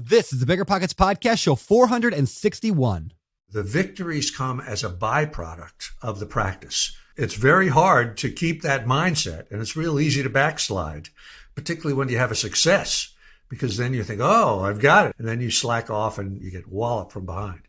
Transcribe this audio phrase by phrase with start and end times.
[0.00, 3.12] This is the Bigger Pockets Podcast, show 461.
[3.50, 6.96] The victories come as a byproduct of the practice.
[7.16, 11.08] It's very hard to keep that mindset, and it's real easy to backslide,
[11.56, 13.12] particularly when you have a success,
[13.48, 15.16] because then you think, oh, I've got it.
[15.18, 17.62] And then you slack off and you get walloped from behind.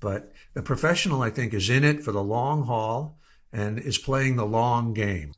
[0.00, 3.18] But the professional, I think, is in it for the long haul
[3.52, 5.34] and is playing the long game.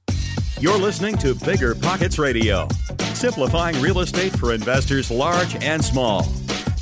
[0.61, 2.67] You're listening to Bigger Pockets Radio,
[3.15, 6.27] simplifying real estate for investors large and small.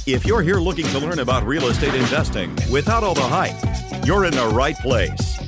[0.06, 4.24] If you're here looking to learn about real estate investing without all the hype, you're
[4.24, 5.38] in the right place.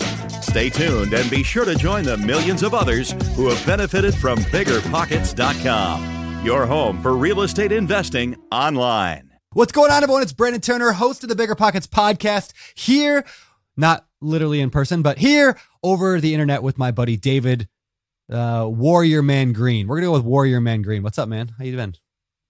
[0.43, 4.39] Stay tuned and be sure to join the millions of others who have benefited from
[4.41, 9.31] biggerpockets.com, your home for real estate investing online.
[9.55, 10.21] What's going on, everyone?
[10.21, 13.25] It's Brandon Turner, host of the Bigger Pockets podcast, here,
[13.75, 17.71] not literally in person, but here over the internet with my buddy David
[18.31, 19.87] uh, Warrior Man Green.
[19.89, 21.03] We're gonna go with Warrior Man Green.
[21.03, 21.51] What's up, man?
[21.59, 21.95] How you been?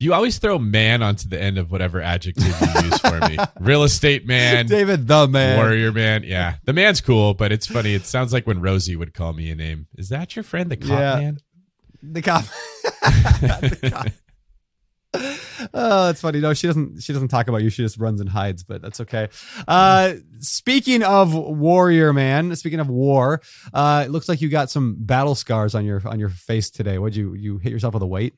[0.01, 3.37] You always throw man onto the end of whatever adjective you use for me.
[3.61, 6.23] Real estate man, David the man, warrior man.
[6.23, 7.95] Yeah, the man's cool, but it's funny.
[7.95, 9.89] It sounds like when Rosie would call me a name.
[9.97, 11.21] Is that your friend, the cop Yeah.
[11.21, 11.39] man?
[12.03, 12.45] the cop.
[13.01, 14.07] The cop.
[15.75, 16.41] Oh, it's funny.
[16.41, 17.03] No, she doesn't.
[17.03, 17.71] She doesn't talk about you.
[17.71, 18.63] She just runs and hides.
[18.63, 19.29] But that's okay.
[19.67, 23.41] Uh, speaking of warrior man, speaking of war,
[23.73, 26.99] uh, it looks like you got some battle scars on your on your face today.
[26.99, 28.35] What'd you you hit yourself with a weight?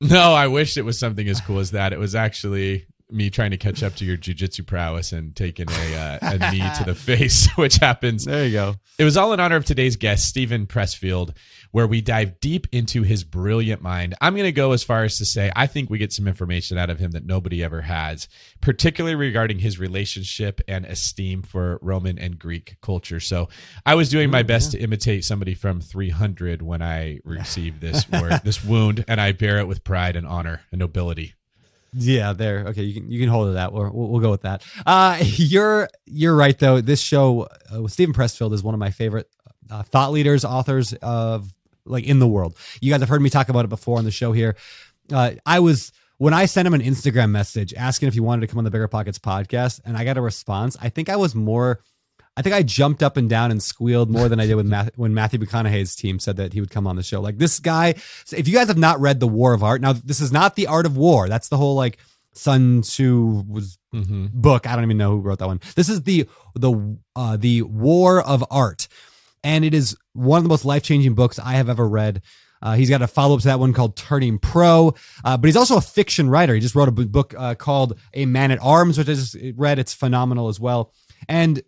[0.00, 1.92] No, I wish it was something as cool as that.
[1.92, 5.96] It was actually me trying to catch up to your jujitsu prowess and taking a,
[5.96, 8.74] uh, a knee to the face, which happens There you go.
[8.98, 11.36] It was all in honor of today's guest, Steven Pressfield,
[11.74, 14.14] where we dive deep into his brilliant mind.
[14.20, 16.78] I'm going to go as far as to say I think we get some information
[16.78, 18.28] out of him that nobody ever has,
[18.60, 23.18] particularly regarding his relationship and esteem for Roman and Greek culture.
[23.18, 23.48] So
[23.84, 28.40] I was doing my best to imitate somebody from 300 when I received this word,
[28.44, 31.34] this wound, and I bear it with pride and honor and nobility.
[31.92, 32.66] Yeah, there.
[32.68, 33.72] Okay, you can you can hold it that.
[33.72, 34.62] We'll, we'll, we'll go with that.
[34.86, 36.80] Uh, you're you're right though.
[36.80, 39.28] This show uh, with Steven Pressfield is one of my favorite
[39.70, 41.52] uh, thought leaders, authors of
[41.86, 42.56] like in the world.
[42.80, 44.56] You guys have heard me talk about it before on the show here.
[45.12, 48.46] Uh, I was when I sent him an Instagram message asking if he wanted to
[48.46, 50.76] come on the Bigger Pockets podcast, and I got a response.
[50.80, 51.80] I think I was more.
[52.36, 54.90] I think I jumped up and down and squealed more than I did with Math-
[54.96, 57.20] when Matthew McConaughey's team said that he would come on the show.
[57.20, 57.90] Like this guy,
[58.36, 60.66] if you guys have not read The War of Art, now this is not the
[60.66, 61.28] Art of War.
[61.28, 61.98] That's the whole like
[62.32, 64.26] Sun Tzu was Mm-hmm.
[64.32, 64.66] book.
[64.66, 65.60] I don't even know who wrote that one.
[65.76, 68.88] This is the the uh, the War of Art,
[69.44, 72.22] and it is one of the most life changing books I have ever read.
[72.62, 75.56] Uh, he's got a follow up to that one called Turning Pro, uh, but he's
[75.56, 76.54] also a fiction writer.
[76.54, 79.78] He just wrote a book uh, called A Man at Arms, which I just read.
[79.78, 80.92] It's phenomenal as well.
[81.28, 81.62] And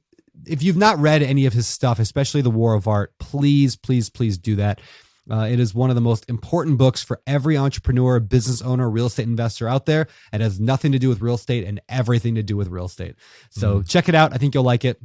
[0.46, 4.08] if you've not read any of his stuff, especially The War of Art, please, please,
[4.08, 4.80] please do that.
[5.30, 9.06] Uh, it is one of the most important books for every entrepreneur, business owner, real
[9.06, 10.06] estate investor out there.
[10.32, 13.16] It has nothing to do with real estate and everything to do with real estate.
[13.50, 14.32] So check it out.
[14.32, 15.00] I think you'll like it.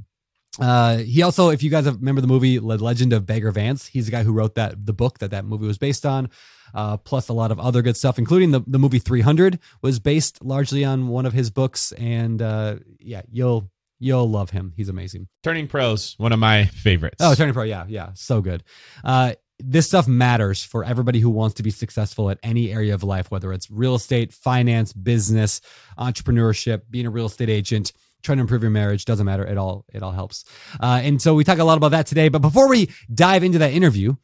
[0.59, 3.87] Uh, he also, if you guys have, remember the movie The Legend of Bagger Vance,
[3.87, 6.29] he's the guy who wrote that the book that that movie was based on.
[6.73, 10.41] Uh, plus a lot of other good stuff, including the the movie 300 was based
[10.43, 11.91] largely on one of his books.
[11.93, 13.69] And uh, yeah, you'll
[13.99, 14.73] you'll love him.
[14.75, 15.27] He's amazing.
[15.43, 17.17] Turning pros, one of my favorites.
[17.19, 18.63] Oh, Turning Pro, yeah, yeah, so good.
[19.03, 23.03] Uh, this stuff matters for everybody who wants to be successful at any area of
[23.03, 25.61] life, whether it's real estate, finance, business,
[25.99, 29.05] entrepreneurship, being a real estate agent, trying to improve your marriage.
[29.05, 29.45] Doesn't matter.
[29.45, 30.45] It all it all helps.
[30.79, 32.29] Uh, and so we talk a lot about that today.
[32.29, 34.15] But before we dive into that interview,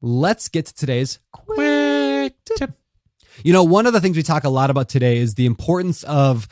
[0.00, 2.72] let's get to today's quick tip.
[3.42, 6.04] You know, one of the things we talk a lot about today is the importance
[6.04, 6.46] of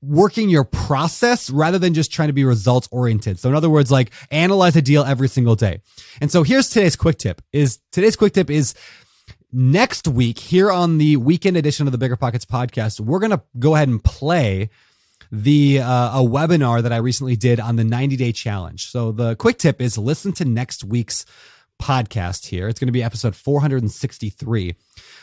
[0.00, 3.40] working your process rather than just trying to be results oriented.
[3.40, 5.80] So in other words, like analyze a deal every single day.
[6.20, 8.74] And so here's today's quick tip is today's quick tip is
[9.52, 13.42] next week here on the weekend edition of the Bigger Pockets podcast, we're going to
[13.58, 14.70] go ahead and play
[15.32, 18.90] the uh, a webinar that I recently did on the 90 day challenge.
[18.90, 21.24] So the quick tip is listen to next week's
[21.80, 22.68] podcast here.
[22.68, 24.74] It's going to be episode 463,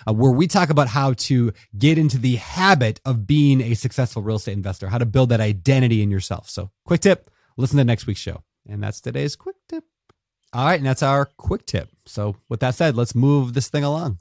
[0.07, 4.21] uh, where we talk about how to get into the habit of being a successful
[4.21, 6.49] real estate investor, how to build that identity in yourself.
[6.49, 8.43] So, quick tip listen to next week's show.
[8.67, 9.83] And that's today's quick tip.
[10.53, 10.79] All right.
[10.79, 11.89] And that's our quick tip.
[12.05, 14.19] So, with that said, let's move this thing along.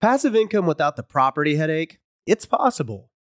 [0.00, 1.98] Passive income without the property headache?
[2.26, 3.10] It's possible.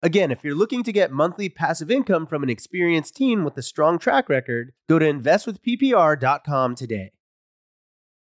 [0.00, 3.62] Again, if you're looking to get monthly passive income from an experienced team with a
[3.62, 7.10] strong track record, go to investwithppr.com today.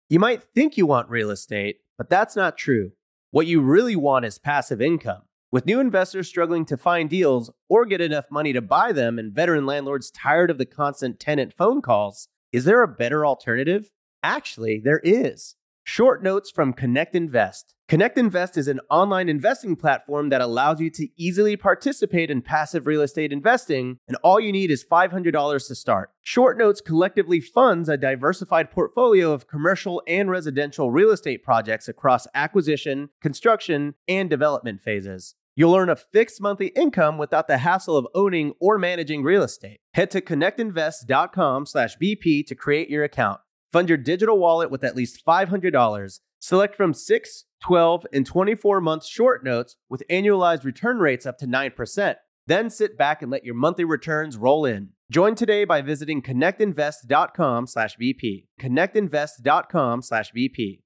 [0.08, 2.92] You might think you want real estate, but that's not true.
[3.32, 5.24] What you really want is passive income.
[5.52, 9.34] With new investors struggling to find deals or get enough money to buy them and
[9.34, 13.90] veteran landlords tired of the constant tenant phone calls, is there a better alternative?
[14.22, 15.56] Actually, there is.
[15.84, 17.74] Short notes from Connect Invest.
[17.94, 22.88] Connect Invest is an online investing platform that allows you to easily participate in passive
[22.88, 26.10] real estate investing, and all you need is $500 to start.
[26.24, 32.26] Short Notes collectively funds a diversified portfolio of commercial and residential real estate projects across
[32.34, 35.36] acquisition, construction, and development phases.
[35.56, 39.82] You'll earn a fixed monthly income without the hassle of owning or managing real estate.
[39.94, 43.42] Head to connectinvest.com/bp to create your account.
[43.72, 46.22] Fund your digital wallet with at least $500.
[46.40, 51.48] Select from 6, 12, and 24 month short notes with annualized return rates up to
[51.48, 52.16] 9%.
[52.46, 54.90] Then sit back and let your monthly returns roll in.
[55.10, 58.48] Join today by visiting connectinvest.com/bp.
[58.60, 60.80] connectinvest.com/bp.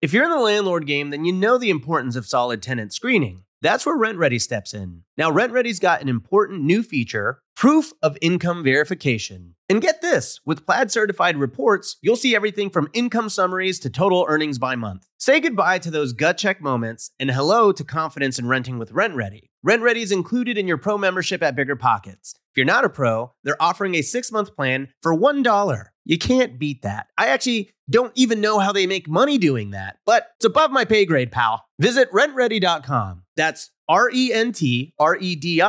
[0.00, 3.44] If you're in the landlord game, then you know the importance of solid tenant screening.
[3.60, 5.04] That's where RentRedi steps in.
[5.16, 9.54] Now, RentRedi's got an important new feature proof of income verification.
[9.68, 14.26] And get this with Plaid certified reports, you'll see everything from income summaries to total
[14.28, 15.06] earnings by month.
[15.18, 19.48] Say goodbye to those gut check moments and hello to confidence in renting with RentRedi.
[19.62, 22.34] Rent Ready is included in your pro membership at Bigger Pockets.
[22.52, 25.84] If you're not a pro, they're offering a six month plan for $1.
[26.04, 27.06] You can't beat that.
[27.16, 30.84] I actually don't even know how they make money doing that, but it's above my
[30.84, 31.64] pay grade, pal.
[31.78, 33.22] Visit rentredi.com.
[33.36, 35.60] That's R E N T R E D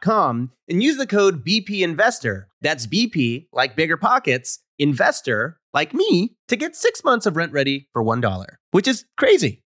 [0.00, 2.48] com and use the code BP Investor.
[2.60, 8.02] That's BP, like bigger pockets, investor, like me, to get six months of RentRedi for
[8.02, 9.62] $1, which is crazy.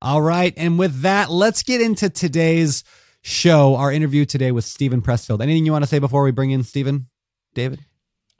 [0.00, 0.54] All right.
[0.56, 2.84] And with that, let's get into today's
[3.22, 5.42] show, our interview today with Steven Pressfield.
[5.42, 7.08] Anything you want to say before we bring in Steven,
[7.54, 7.84] David?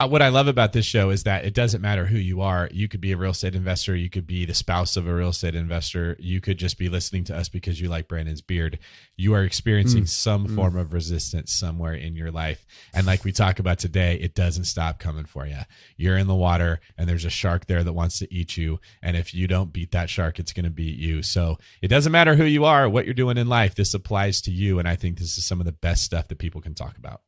[0.01, 2.69] What I love about this show is that it doesn't matter who you are.
[2.71, 3.93] You could be a real estate investor.
[3.97, 6.15] You could be the spouse of a real estate investor.
[6.19, 8.79] You could just be listening to us because you like Brandon's beard.
[9.17, 10.09] You are experiencing mm.
[10.09, 10.55] some mm.
[10.55, 12.65] form of resistance somewhere in your life.
[12.93, 15.57] And like we talk about today, it doesn't stop coming for you.
[15.97, 18.79] You're in the water and there's a shark there that wants to eat you.
[19.01, 21.23] And if you don't beat that shark, it's going to beat you.
[21.23, 23.75] So it doesn't matter who you are, what you're doing in life.
[23.75, 24.79] This applies to you.
[24.79, 27.21] And I think this is some of the best stuff that people can talk about.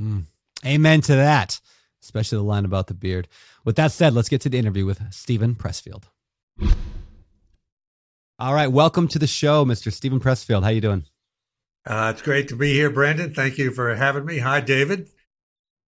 [0.00, 0.24] Mm.
[0.64, 1.60] Amen to that
[2.02, 3.28] especially the line about the beard.
[3.64, 6.04] With that said, let's get to the interview with Steven Pressfield.
[8.38, 9.92] All right, welcome to the show, Mr.
[9.92, 10.62] Steven Pressfield.
[10.62, 11.04] How you doing?
[11.86, 13.34] Uh, it's great to be here, Brandon.
[13.34, 14.38] Thank you for having me.
[14.38, 15.08] Hi, David.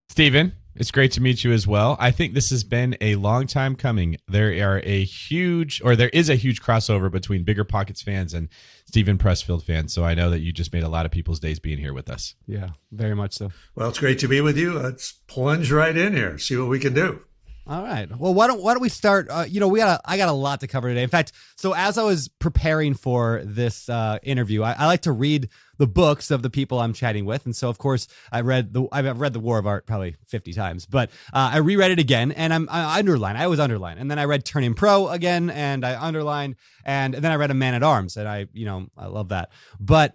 [0.08, 1.96] Steven, it's great to meet you as well.
[2.00, 4.16] I think this has been a long time coming.
[4.28, 8.48] There are a huge, or there is a huge crossover between Bigger Pockets fans and
[8.86, 9.92] Steven Pressfield fans.
[9.92, 12.08] So I know that you just made a lot of people's days being here with
[12.10, 12.34] us.
[12.46, 13.50] Yeah, very much so.
[13.74, 14.72] Well, it's great to be with you.
[14.72, 17.22] Let's plunge right in here, see what we can do.
[17.64, 18.10] All right.
[18.18, 19.28] Well, why don't why don't we start?
[19.30, 21.04] Uh, you know, we got a, I got a lot to cover today.
[21.04, 25.12] In fact, so as I was preparing for this uh, interview, I, I, like to
[25.12, 25.48] read
[25.82, 28.86] the books of the people I'm chatting with, and so of course I read the
[28.92, 32.30] I've read the War of Art probably 50 times, but uh, I reread it again,
[32.30, 33.36] and I'm I underline.
[33.36, 37.24] I always underline, and then I read Turning Pro again, and I underlined, and, and
[37.24, 40.14] then I read A Man at Arms, and I you know I love that, but.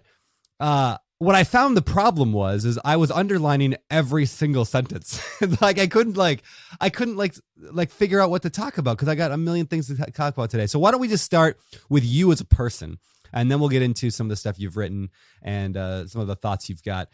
[0.58, 5.20] Uh, what I found the problem was is I was underlining every single sentence.
[5.60, 6.42] like I couldn't like
[6.80, 9.66] I couldn't like like figure out what to talk about because I got a million
[9.66, 10.66] things to talk about today.
[10.66, 11.58] So why don't we just start
[11.88, 12.98] with you as a person,
[13.32, 15.10] and then we'll get into some of the stuff you've written
[15.42, 17.08] and uh, some of the thoughts you've got.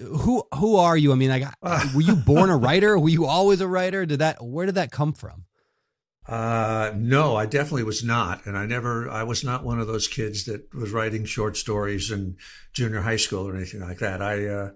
[0.00, 1.12] Who who are you?
[1.12, 1.44] I mean, like,
[1.94, 2.98] were you born a writer?
[2.98, 4.04] Were you always a writer?
[4.04, 5.44] Did that where did that come from?
[6.26, 8.46] Uh, no, I definitely was not.
[8.46, 12.10] And I never, I was not one of those kids that was writing short stories
[12.10, 12.36] in
[12.72, 14.22] junior high school or anything like that.
[14.22, 14.70] I, uh,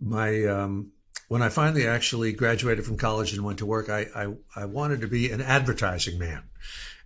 [0.00, 0.92] my, um,
[1.28, 5.02] when I finally actually graduated from college and went to work, I, I, I wanted
[5.02, 6.44] to be an advertising man.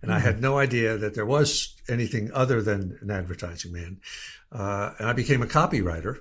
[0.01, 0.17] And mm-hmm.
[0.17, 3.99] I had no idea that there was anything other than an advertising man.
[4.51, 6.19] Uh, and I became a copywriter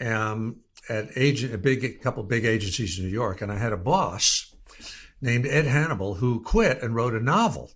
[0.00, 0.56] um,
[0.88, 3.40] at agent, a big, a couple big agencies in New York.
[3.42, 4.54] And I had a boss
[5.20, 7.70] named Ed Hannibal who quit and wrote a novel.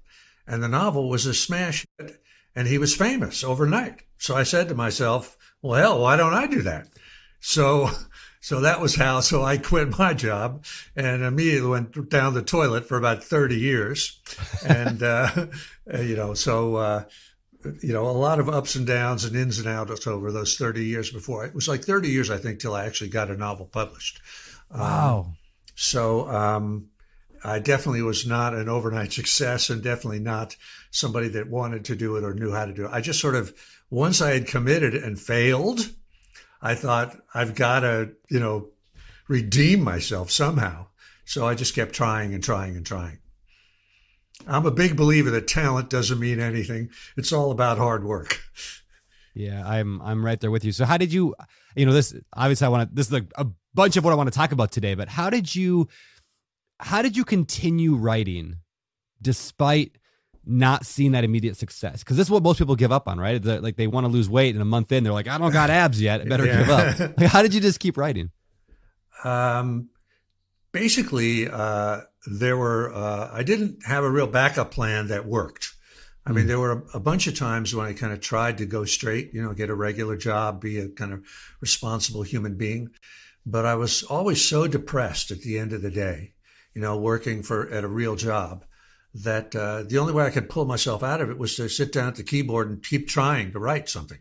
[0.46, 2.20] And the novel was a smash hit
[2.54, 4.02] and he was famous overnight.
[4.18, 6.88] So I said to myself, well, hell, why don't I do that?
[7.40, 7.90] So
[8.40, 9.20] So that was how.
[9.20, 10.64] So I quit my job
[10.96, 14.20] and immediately went down the toilet for about 30 years.
[14.66, 15.46] And, uh,
[15.92, 17.04] you know, so, uh,
[17.82, 20.84] you know, a lot of ups and downs and ins and outs over those 30
[20.84, 21.44] years before.
[21.44, 24.20] It was like 30 years, I think, till I actually got a novel published.
[24.72, 25.20] Wow.
[25.20, 25.36] Um,
[25.74, 26.90] so, um,
[27.44, 30.56] I definitely was not an overnight success and definitely not
[30.90, 32.90] somebody that wanted to do it or knew how to do it.
[32.92, 33.54] I just sort of,
[33.90, 35.80] once I had committed and failed,
[36.60, 38.68] I thought I've got to, you know,
[39.28, 40.86] redeem myself somehow.
[41.24, 43.18] So I just kept trying and trying and trying.
[44.46, 46.90] I'm a big believer that talent doesn't mean anything.
[47.16, 48.40] It's all about hard work.
[49.34, 50.72] Yeah, I'm I'm right there with you.
[50.72, 51.34] So how did you
[51.76, 54.16] you know this obviously I want to this is a, a bunch of what I
[54.16, 55.88] want to talk about today, but how did you
[56.80, 58.56] how did you continue writing
[59.20, 59.98] despite
[60.48, 62.00] not seeing that immediate success?
[62.02, 63.40] Because this is what most people give up on, right?
[63.40, 65.52] They're, like they want to lose weight, and a month in, they're like, "I don't
[65.52, 66.20] got abs yet.
[66.22, 66.58] I better Yeah.
[66.58, 68.30] give up." Like, how did you just keep writing?
[69.24, 69.90] Um,
[70.72, 75.72] basically, uh, there were, uh, I didn't have a real backup plan that worked.
[76.26, 78.66] I mean, there were a, a bunch of times when I kind of tried to
[78.66, 81.24] go straight, you know, get a regular job, be a kind of
[81.60, 82.90] responsible human being.
[83.46, 86.34] But I was always so depressed at the end of the day,
[86.74, 88.64] you know, working for at a real job
[89.14, 91.92] that uh, the only way I could pull myself out of it was to sit
[91.92, 94.18] down at the keyboard and keep trying to write something.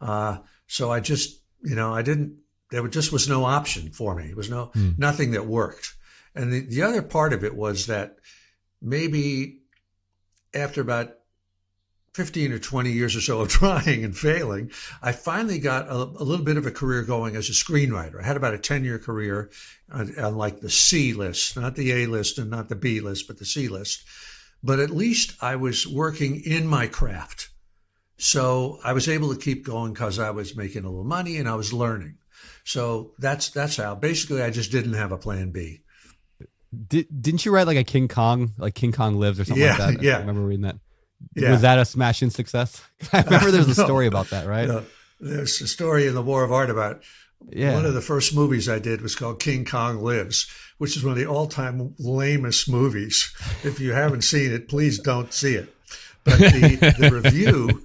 [0.00, 2.36] Uh, so I just, you know, I didn't,
[2.70, 4.26] there just was no option for me.
[4.30, 5.94] It was no, nothing that worked.
[6.34, 8.16] And the, the other part of it was that
[8.80, 9.60] maybe
[10.54, 11.14] after about
[12.14, 14.70] 15 or 20 years or so of trying and failing,
[15.02, 18.20] I finally got a, a little bit of a career going as a screenwriter.
[18.22, 19.50] I had about a 10 year career
[19.92, 23.26] on, on like the C list, not the A list and not the B list,
[23.26, 24.04] but the C list.
[24.62, 27.48] But at least I was working in my craft.
[28.18, 31.48] So I was able to keep going because I was making a little money and
[31.48, 32.16] I was learning.
[32.64, 33.94] So that's that's how.
[33.94, 35.80] Basically, I just didn't have a plan B.
[36.88, 39.76] Did, didn't you write like a King Kong, like King Kong Lives or something Yeah,
[39.78, 40.02] like that?
[40.02, 40.16] yeah.
[40.16, 40.76] I remember reading that.
[41.34, 41.52] Yeah.
[41.52, 42.82] Was that a smashing success?
[43.12, 43.84] I remember there's a No.
[43.84, 44.68] story about that, right?
[44.68, 44.82] Uh,
[45.20, 47.02] there's a story in the War of Art about
[47.50, 47.74] yeah.
[47.74, 50.48] one of the first movies I did was called King Kong Lives,
[50.78, 53.32] which is one of the all-time lamest movies.
[53.62, 55.74] If you haven't seen it, please don't see it.
[56.24, 57.84] But the, the review,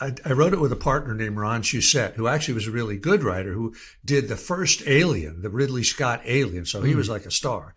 [0.00, 2.96] I, I wrote it with a partner named Ron Shusett, who actually was a really
[2.96, 6.66] good writer, who did the first Alien, the Ridley Scott Alien.
[6.66, 7.74] So he was like a star.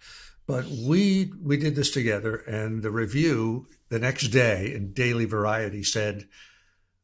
[0.49, 5.83] But we we did this together, and the review the next day in Daily Variety
[5.83, 6.27] said.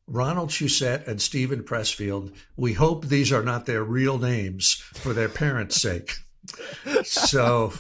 [0.08, 5.30] Ronald Shusett and Steven Pressfield, we hope these are not their real names for their
[5.30, 6.14] parents' sake.
[7.04, 7.74] So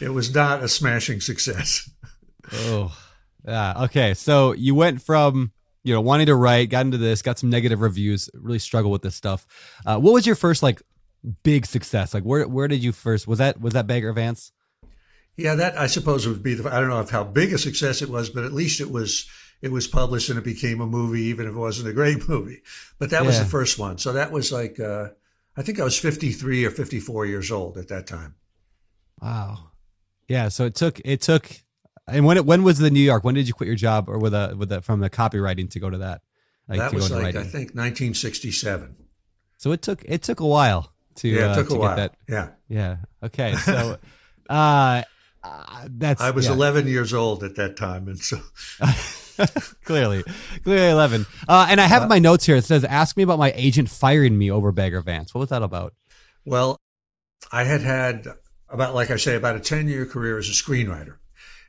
[0.00, 1.90] it was not a smashing success.
[2.52, 2.96] Oh,
[3.44, 3.82] yeah.
[3.84, 4.14] Okay.
[4.14, 5.50] So you went from
[5.82, 9.02] you know wanting to write, got into this, got some negative reviews, really struggle with
[9.02, 9.44] this stuff.
[9.84, 10.82] Uh, what was your first like
[11.42, 12.14] big success?
[12.14, 13.26] Like where where did you first?
[13.26, 14.52] Was that was that Bagger Vance?
[15.36, 16.72] Yeah, that I suppose would be the.
[16.74, 19.28] I don't know if how big a success it was, but at least it was.
[19.62, 22.60] It was published and it became a movie, even if it wasn't a great movie.
[22.98, 23.96] But that was the first one.
[23.96, 25.08] So that was like, uh,
[25.56, 28.34] I think I was 53 or 54 years old at that time.
[29.22, 29.70] Wow.
[30.28, 30.48] Yeah.
[30.48, 31.50] So it took it took.
[32.06, 33.24] And when it when was the New York?
[33.24, 35.80] When did you quit your job or with a with a from the copywriting to
[35.80, 36.20] go to that?
[36.68, 38.94] Like that to was like, I think 1967.
[39.56, 41.80] So it took it took a while to Yeah, uh, it took to a get
[41.80, 41.96] while.
[41.96, 42.14] that.
[42.28, 42.48] Yeah.
[42.68, 42.96] Yeah.
[43.22, 43.54] Okay.
[43.64, 43.96] So
[44.50, 45.02] uh,
[45.46, 46.52] uh that's I was yeah.
[46.52, 48.08] 11 years old at that time.
[48.08, 48.38] And so
[49.84, 50.24] clearly,
[50.64, 51.26] clearly eleven.
[51.48, 52.56] Uh, and I have in my notes here.
[52.56, 55.62] It says, "Ask me about my agent firing me over Bagger Vance." What was that
[55.62, 55.94] about?
[56.44, 56.80] Well,
[57.52, 58.26] I had had
[58.68, 61.16] about, like I say, about a 10 year career as a screenwriter.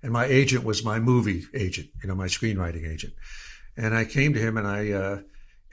[0.03, 3.13] And my agent was my movie agent, you know, my screenwriting agent.
[3.75, 5.21] And I came to him and I, uh,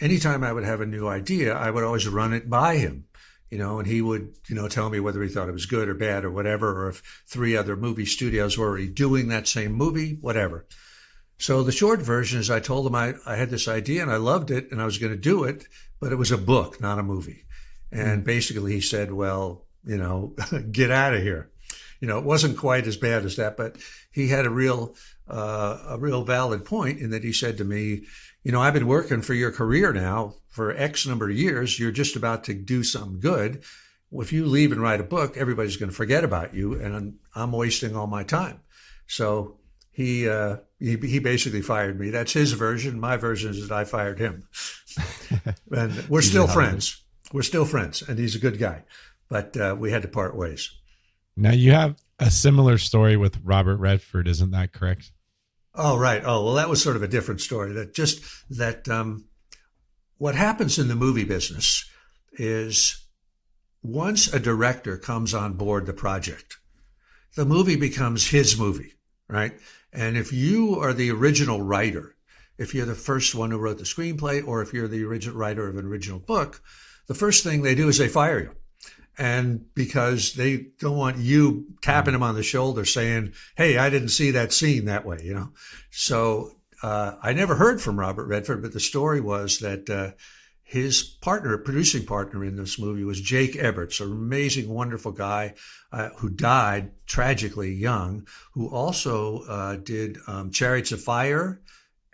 [0.01, 3.05] anytime I would have a new idea, I would always run it by him,
[3.51, 5.89] you know, and he would, you know, tell me whether he thought it was good
[5.89, 9.73] or bad or whatever, or if three other movie studios were already doing that same
[9.73, 10.67] movie, whatever.
[11.39, 14.17] So the short version is I told him I, I had this idea and I
[14.17, 15.67] loved it and I was going to do it,
[16.01, 17.45] but it was a book, not a movie.
[17.93, 20.35] And basically he said, well, you know,
[20.71, 21.51] get out of here.
[22.01, 23.77] You know, it wasn't quite as bad as that, but
[24.11, 24.95] he had a real,
[25.29, 28.05] uh, a real valid point in that he said to me,
[28.45, 31.81] you know, I've been working for your career now for X number of years.
[31.81, 33.65] You're just about to do something good.
[34.13, 37.19] If you leave and write a book, everybody's going to forget about you, and I'm,
[37.35, 38.61] I'm wasting all my time.
[39.09, 39.57] So
[39.91, 42.11] he, uh, he he basically fired me.
[42.11, 43.01] That's his version.
[43.01, 44.47] My version is that I fired him,
[45.73, 47.03] and we're still friends.
[47.33, 48.85] We're still friends, and he's a good guy.
[49.29, 50.71] But uh, we had to part ways.
[51.37, 55.11] Now you have a similar story with Robert Redford, isn't that correct?
[55.75, 56.23] Oh, right.
[56.25, 57.73] Oh, well, that was sort of a different story.
[57.73, 59.27] That just that um,
[60.19, 61.89] what happens in the movie business
[62.35, 63.05] is
[63.83, 66.59] once a director comes on board the project,
[67.35, 68.95] the movie becomes his movie,
[69.29, 69.53] right?
[69.93, 72.15] And if you are the original writer,
[72.57, 75.69] if you're the first one who wrote the screenplay, or if you're the original writer
[75.69, 76.63] of an original book,
[77.09, 78.51] the first thing they do is they fire you.
[79.17, 84.09] And because they don't want you tapping them on the shoulder saying, Hey, I didn't
[84.09, 85.51] see that scene that way, you know?
[85.91, 86.53] So,
[86.83, 90.11] uh, I never heard from Robert Redford, but the story was that, uh,
[90.65, 95.55] his partner, producing partner in this movie was Jake Eberts, an amazing, wonderful guy
[95.93, 101.61] uh, who died tragically young, who also uh, did um, Chariots of Fire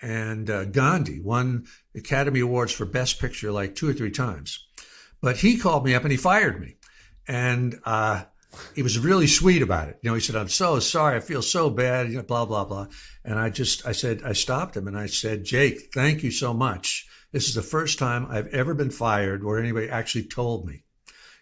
[0.03, 4.67] and uh, Gandhi, won Academy Awards for Best Picture like two or three times.
[5.23, 6.77] But he called me up and he fired me.
[7.31, 8.25] And uh,
[8.75, 9.99] he was really sweet about it.
[10.03, 11.17] You know, he said, I'm so sorry.
[11.17, 12.89] I feel so bad, you know, blah, blah, blah.
[13.25, 16.53] And I just, I said, I stopped him and I said, Jake, thank you so
[16.53, 20.83] much this is the first time I've ever been fired where anybody actually told me.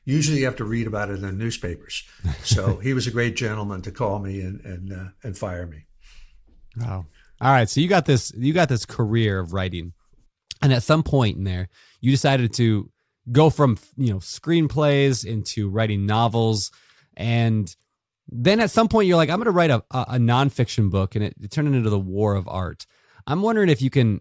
[0.04, 2.04] Usually you have to read about it in the newspapers.
[2.42, 5.85] So he was a great gentleman to call me and and uh, and fire me.
[6.76, 7.07] Wow.
[7.40, 7.68] All right.
[7.68, 9.92] So you got this you got this career of writing.
[10.61, 11.68] And at some point in there,
[12.00, 12.90] you decided to
[13.31, 16.71] go from, you know, screenplays into writing novels.
[17.17, 17.75] And
[18.29, 21.25] then at some point you're like, I'm going to write a, a, nonfiction book, and
[21.25, 22.87] it, it turned into the war of art.
[23.27, 24.21] I'm wondering if you can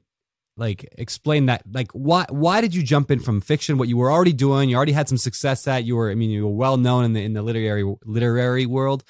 [0.58, 3.78] like explain that like why why did you jump in from fiction?
[3.78, 6.32] What you were already doing you already had some success at you were i mean
[6.32, 9.04] you were well known in the in the literary literary world.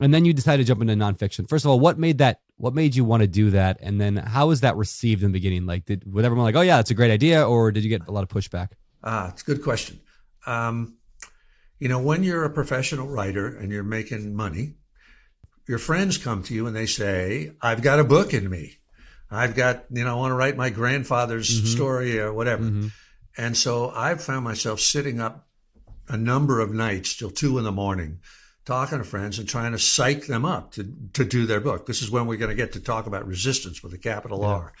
[0.00, 1.48] And then you decided to jump into nonfiction.
[1.48, 3.78] First of all what made that what made you want to do that?
[3.80, 5.66] And then how was that received in the beginning?
[5.66, 8.08] Like did was everyone like oh yeah that's a great idea or did you get
[8.08, 8.70] a lot of pushback
[9.02, 10.00] ah it's a good question
[10.46, 10.96] um,
[11.78, 14.74] you know when you're a professional writer and you're making money
[15.68, 18.78] your friends come to you and they say i've got a book in me
[19.32, 21.66] I've got, you know, I want to write my grandfather's mm-hmm.
[21.66, 22.64] story or whatever.
[22.64, 22.88] Mm-hmm.
[23.38, 25.48] And so I've found myself sitting up
[26.08, 28.20] a number of nights till two in the morning,
[28.66, 31.86] talking to friends and trying to psych them up to, to do their book.
[31.86, 34.48] This is when we're going to get to talk about resistance with a capital yeah.
[34.48, 34.72] R.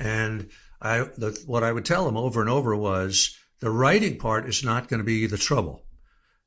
[0.00, 0.50] And
[0.80, 4.64] I, the, what I would tell them over and over was the writing part is
[4.64, 5.84] not going to be the trouble.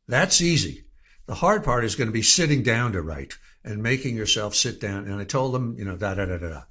[0.06, 0.84] That's easy.
[1.28, 4.82] The hard part is going to be sitting down to write and making yourself sit
[4.82, 5.06] down.
[5.06, 6.50] And I told them, you know, da da da da.
[6.50, 6.62] da.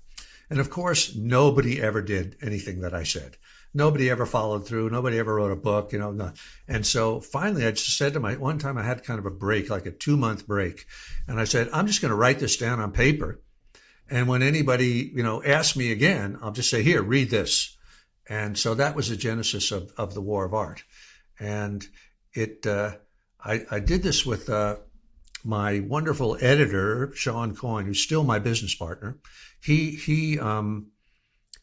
[0.50, 3.38] And of course, nobody ever did anything that I said.
[3.72, 4.90] Nobody ever followed through.
[4.90, 6.12] Nobody ever wrote a book, you know.
[6.12, 6.32] No.
[6.68, 9.30] And so finally, I just said to my one time I had kind of a
[9.30, 10.84] break, like a two month break,
[11.26, 13.40] and I said, I'm just going to write this down on paper,
[14.10, 17.73] and when anybody you know asks me again, I'll just say, here, read this.
[18.28, 20.84] And so that was the genesis of of the War of Art,
[21.38, 21.86] and
[22.32, 22.66] it.
[22.66, 22.96] Uh,
[23.46, 24.76] I, I did this with uh,
[25.44, 29.18] my wonderful editor, Shawn Coyne, who's still my business partner,
[29.60, 30.88] he he um,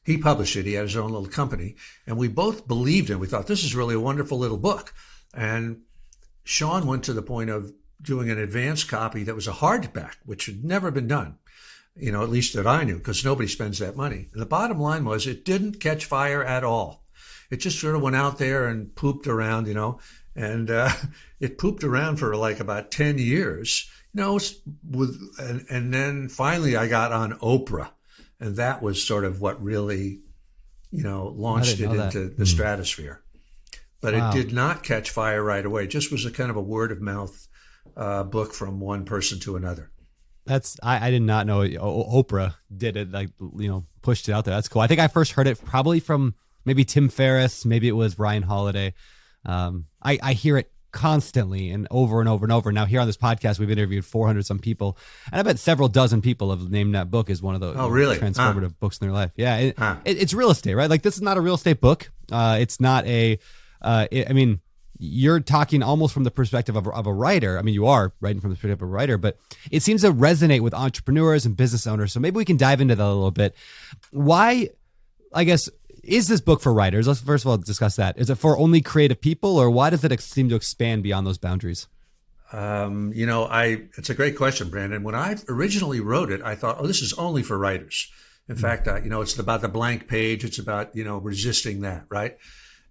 [0.04, 0.66] he published it.
[0.66, 3.20] He had his own little company, and we both believed him.
[3.20, 4.94] We thought this is really a wonderful little book.
[5.34, 5.82] And
[6.44, 7.72] Shawn went to the point of
[8.02, 11.38] doing an advanced copy that was a hardback, which had never been done.
[11.96, 14.30] You know, at least that I knew, because nobody spends that money.
[14.32, 17.04] And the bottom line was, it didn't catch fire at all.
[17.50, 20.00] It just sort of went out there and pooped around, you know
[20.36, 20.92] and uh,
[21.40, 24.40] it pooped around for like about 10 years you know
[24.90, 27.90] with and, and then finally i got on oprah
[28.40, 30.20] and that was sort of what really
[30.92, 32.38] you know launched it into that.
[32.38, 32.48] the mm.
[32.48, 33.22] stratosphere
[34.02, 34.30] but wow.
[34.30, 36.92] it did not catch fire right away it just was a kind of a word
[36.92, 37.48] of mouth
[37.98, 39.92] uh, book from one person to another
[40.46, 44.46] that's I, I did not know oprah did it like you know pushed it out
[44.46, 46.34] there that's cool i think i first heard it probably from
[46.66, 48.94] maybe tim ferriss maybe it was ryan holiday
[49.46, 52.72] um, I, I hear it constantly and over and over and over.
[52.72, 54.98] Now, here on this podcast, we've interviewed 400 some people,
[55.32, 57.88] and I bet several dozen people have named that book as one of the oh,
[57.88, 58.18] really?
[58.18, 58.70] transformative huh.
[58.80, 59.32] books in their life.
[59.36, 59.98] Yeah, it, huh.
[60.06, 60.90] it, it's real estate, right?
[60.90, 62.12] Like this is not a real estate book.
[62.32, 63.40] Uh, it's not a.
[63.82, 64.60] Uh, it, I mean,
[65.04, 67.58] you're talking almost from the perspective of, of a writer.
[67.58, 69.40] I mean, you are writing from the perspective of a writer, but
[69.72, 72.14] it seems to resonate with entrepreneurs and business owners.
[72.14, 73.56] So maybe we can dive into that a little bit.
[74.12, 74.70] Why?
[75.34, 75.70] I guess
[76.04, 77.08] is this book for writers?
[77.08, 78.18] Let's first of all discuss that.
[78.20, 81.38] Is it for only creative people, or why does it seem to expand beyond those
[81.38, 81.88] boundaries?
[82.54, 85.04] Um, you know, I it's a great question, Brandon.
[85.04, 88.12] When I originally wrote it, I thought, oh, this is only for writers.
[88.48, 88.62] In mm-hmm.
[88.62, 90.44] fact, uh, you know, it's about the blank page.
[90.44, 92.38] It's about you know resisting that, right?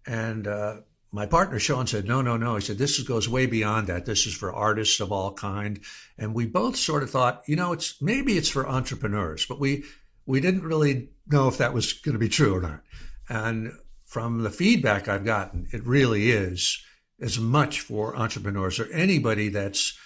[0.07, 0.77] And uh,
[1.13, 2.55] my partner Shawn said, no, no, no.
[2.55, 4.07] He said this goes way beyond that.
[4.07, 5.81] This is for artists of all kind.
[6.17, 9.85] And we both sort of thought, you know, it's maybe it's for entrepreneurs, but we
[10.27, 12.83] we didn't really know if that was going to be true or not.
[13.29, 13.73] And
[14.05, 16.85] from the feedback I've gotten, it really is
[17.21, 19.99] as much for entrepreneurs or anybody that's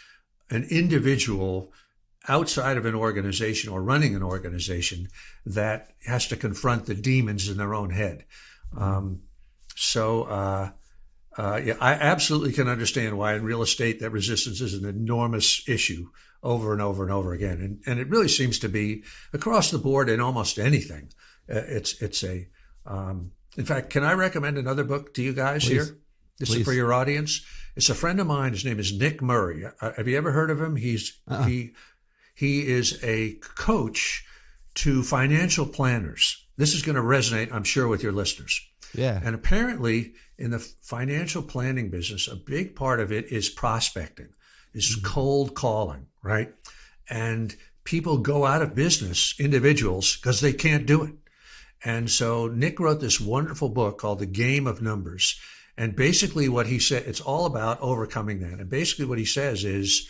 [0.50, 1.72] an individual
[2.28, 5.08] outside of an organization or running an organization
[5.44, 8.24] that has to confront the demons in their own head.
[8.76, 9.22] Um,
[9.76, 10.70] so uh,
[11.36, 15.68] uh, yeah, I absolutely can understand why in real estate that resistance is an enormous
[15.68, 16.08] issue
[16.42, 19.78] over and over and over again, and and it really seems to be across the
[19.78, 21.10] board in almost anything.
[21.48, 22.48] Uh, it's it's a.
[22.86, 25.70] Um, in fact, can I recommend another book to you guys Please.
[25.72, 25.98] here?
[26.38, 26.60] This Please.
[26.60, 27.44] is for your audience.
[27.76, 28.52] It's a friend of mine.
[28.52, 29.64] His name is Nick Murray.
[29.80, 30.76] Uh, have you ever heard of him?
[30.76, 31.44] He's Uh-uh.
[31.44, 31.72] he
[32.34, 34.24] he is a coach
[34.74, 36.44] to financial planners.
[36.56, 38.60] This is going to resonate, I'm sure, with your listeners.
[38.94, 39.20] Yeah.
[39.22, 44.28] And apparently, in the financial planning business, a big part of it is prospecting,
[44.72, 45.06] is mm-hmm.
[45.06, 46.52] cold calling, right?
[47.08, 47.54] And
[47.84, 51.14] people go out of business, individuals, because they can't do it.
[51.84, 55.38] And so Nick wrote this wonderful book called The Game of Numbers.
[55.76, 58.60] And basically, what he said, it's all about overcoming that.
[58.60, 60.08] And basically, what he says is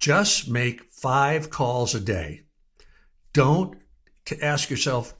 [0.00, 2.42] just make five calls a day.
[3.32, 3.76] Don't
[4.24, 5.14] to ask yourself,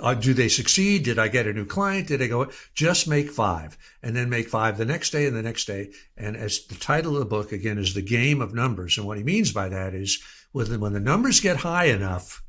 [0.00, 1.04] Uh, do they succeed?
[1.04, 2.08] Did I get a new client?
[2.08, 2.50] Did I go?
[2.74, 5.90] Just make five and then make five the next day and the next day.
[6.16, 8.98] And as the title of the book again is the game of numbers.
[8.98, 10.22] And what he means by that is
[10.52, 12.42] when when the numbers get high enough,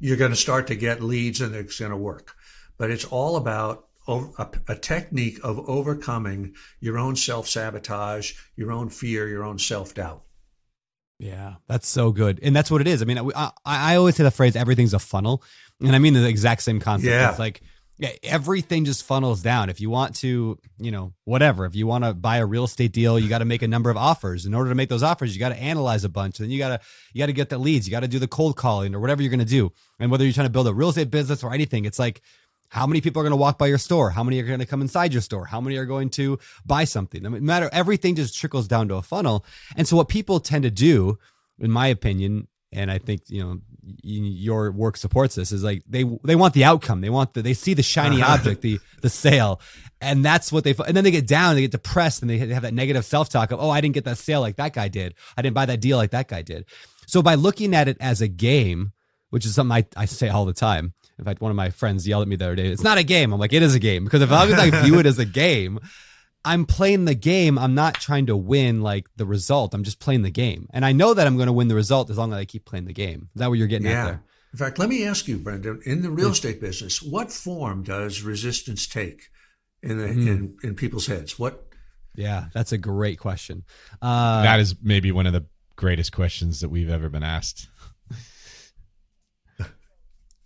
[0.00, 2.34] you're going to start to get leads and it's going to work.
[2.76, 9.28] But it's all about a technique of overcoming your own self sabotage, your own fear,
[9.28, 10.22] your own self doubt.
[11.18, 13.00] Yeah, that's so good, and that's what it is.
[13.00, 15.44] I mean, I, I always say the phrase "everything's a funnel,"
[15.86, 17.10] and I mean the exact same concept.
[17.10, 17.30] Yeah.
[17.30, 17.62] It's like
[17.98, 19.70] yeah, everything just funnels down.
[19.70, 21.66] If you want to, you know, whatever.
[21.66, 23.90] If you want to buy a real estate deal, you got to make a number
[23.90, 24.44] of offers.
[24.44, 26.38] In order to make those offers, you got to analyze a bunch.
[26.38, 26.80] Then you got to
[27.12, 27.86] you got to get the leads.
[27.86, 29.72] You got to do the cold calling or whatever you're going to do.
[30.00, 32.22] And whether you're trying to build a real estate business or anything, it's like
[32.70, 34.10] how many people are going to walk by your store?
[34.10, 35.44] How many are going to come inside your store?
[35.44, 37.24] How many are going to buy something?
[37.26, 39.44] I mean, no matter everything just trickles down to a funnel.
[39.76, 41.18] And so what people tend to do,
[41.60, 43.60] in my opinion, and I think you know
[44.02, 47.00] your work supports this, is like they they want the outcome.
[47.00, 48.34] They want the they see the shiny uh-huh.
[48.34, 49.60] object, the the sale,
[50.00, 50.74] and that's what they.
[50.86, 53.50] And then they get down, they get depressed, and they have that negative self talk
[53.50, 55.14] of, oh, I didn't get that sale like that guy did.
[55.36, 56.66] I didn't buy that deal like that guy did.
[57.06, 58.92] So by looking at it as a game,
[59.30, 60.94] which is something I, I say all the time.
[61.18, 63.02] In fact, one of my friends yelled at me the other day, it's not a
[63.02, 63.32] game.
[63.32, 64.04] I'm like, it is a game.
[64.04, 65.78] Because if I view it as a game,
[66.44, 67.58] I'm playing the game.
[67.58, 69.74] I'm not trying to win like the result.
[69.74, 70.66] I'm just playing the game.
[70.72, 72.64] And I know that I'm going to win the result as long as I keep
[72.64, 73.28] playing the game.
[73.34, 74.04] Is that what you're getting at Yeah.
[74.04, 74.22] there?
[74.52, 78.22] In fact, let me ask you, Brendan, in the real estate business, what form does
[78.22, 79.28] resistance take
[79.82, 81.38] in the, in, in people's heads?
[81.38, 81.64] What
[82.14, 83.64] Yeah, that's a great question.
[84.02, 87.68] Uh, that is maybe one of the greatest questions that we've ever been asked.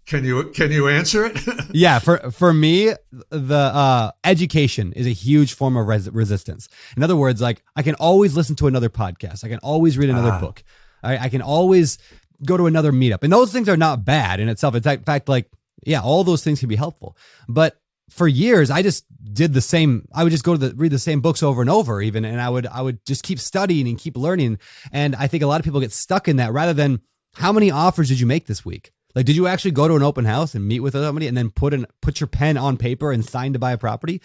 [0.06, 1.38] Can you can you answer it?
[1.72, 2.92] yeah, for for me,
[3.30, 6.68] the uh, education is a huge form of res- resistance.
[6.96, 10.10] In other words, like I can always listen to another podcast, I can always read
[10.10, 10.40] another Ah.
[10.40, 10.62] book,
[11.02, 11.98] I, I can always
[12.44, 14.74] go to another meetup, and those things are not bad in itself.
[14.74, 15.50] In fact, in fact, like
[15.84, 17.16] yeah, all those things can be helpful.
[17.48, 20.06] But for years, I just did the same.
[20.14, 22.40] I would just go to the read the same books over and over, even, and
[22.40, 24.58] I would I would just keep studying and keep learning.
[24.92, 27.00] And I think a lot of people get stuck in that rather than
[27.34, 28.92] how many offers did you make this week?
[29.16, 31.48] Like, did you actually go to an open house and meet with somebody and then
[31.48, 34.20] put an put your pen on paper and sign to buy a property?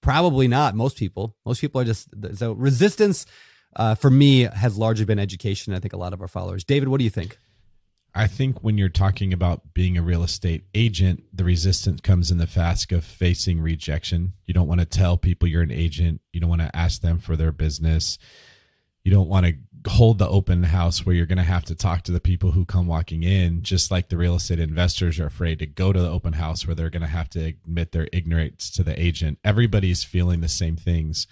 [0.00, 0.76] Probably not.
[0.76, 1.34] Most people.
[1.44, 3.26] Most people are just so resistance.
[3.74, 5.74] Uh, for me, has largely been education.
[5.74, 6.64] I think a lot of our followers.
[6.64, 7.38] David, what do you think?
[8.14, 12.38] I think when you're talking about being a real estate agent, the resistance comes in
[12.38, 14.32] the fact of facing rejection.
[14.46, 16.22] You don't want to tell people you're an agent.
[16.32, 18.16] You don't want to ask them for their business.
[19.04, 19.54] You don't want to
[19.86, 22.64] hold the open house where you're going to have to talk to the people who
[22.64, 26.10] come walking in, just like the real estate investors are afraid to go to the
[26.10, 29.38] open house where they're going to have to admit their ignorance to the agent.
[29.44, 31.26] Everybody's feeling the same things.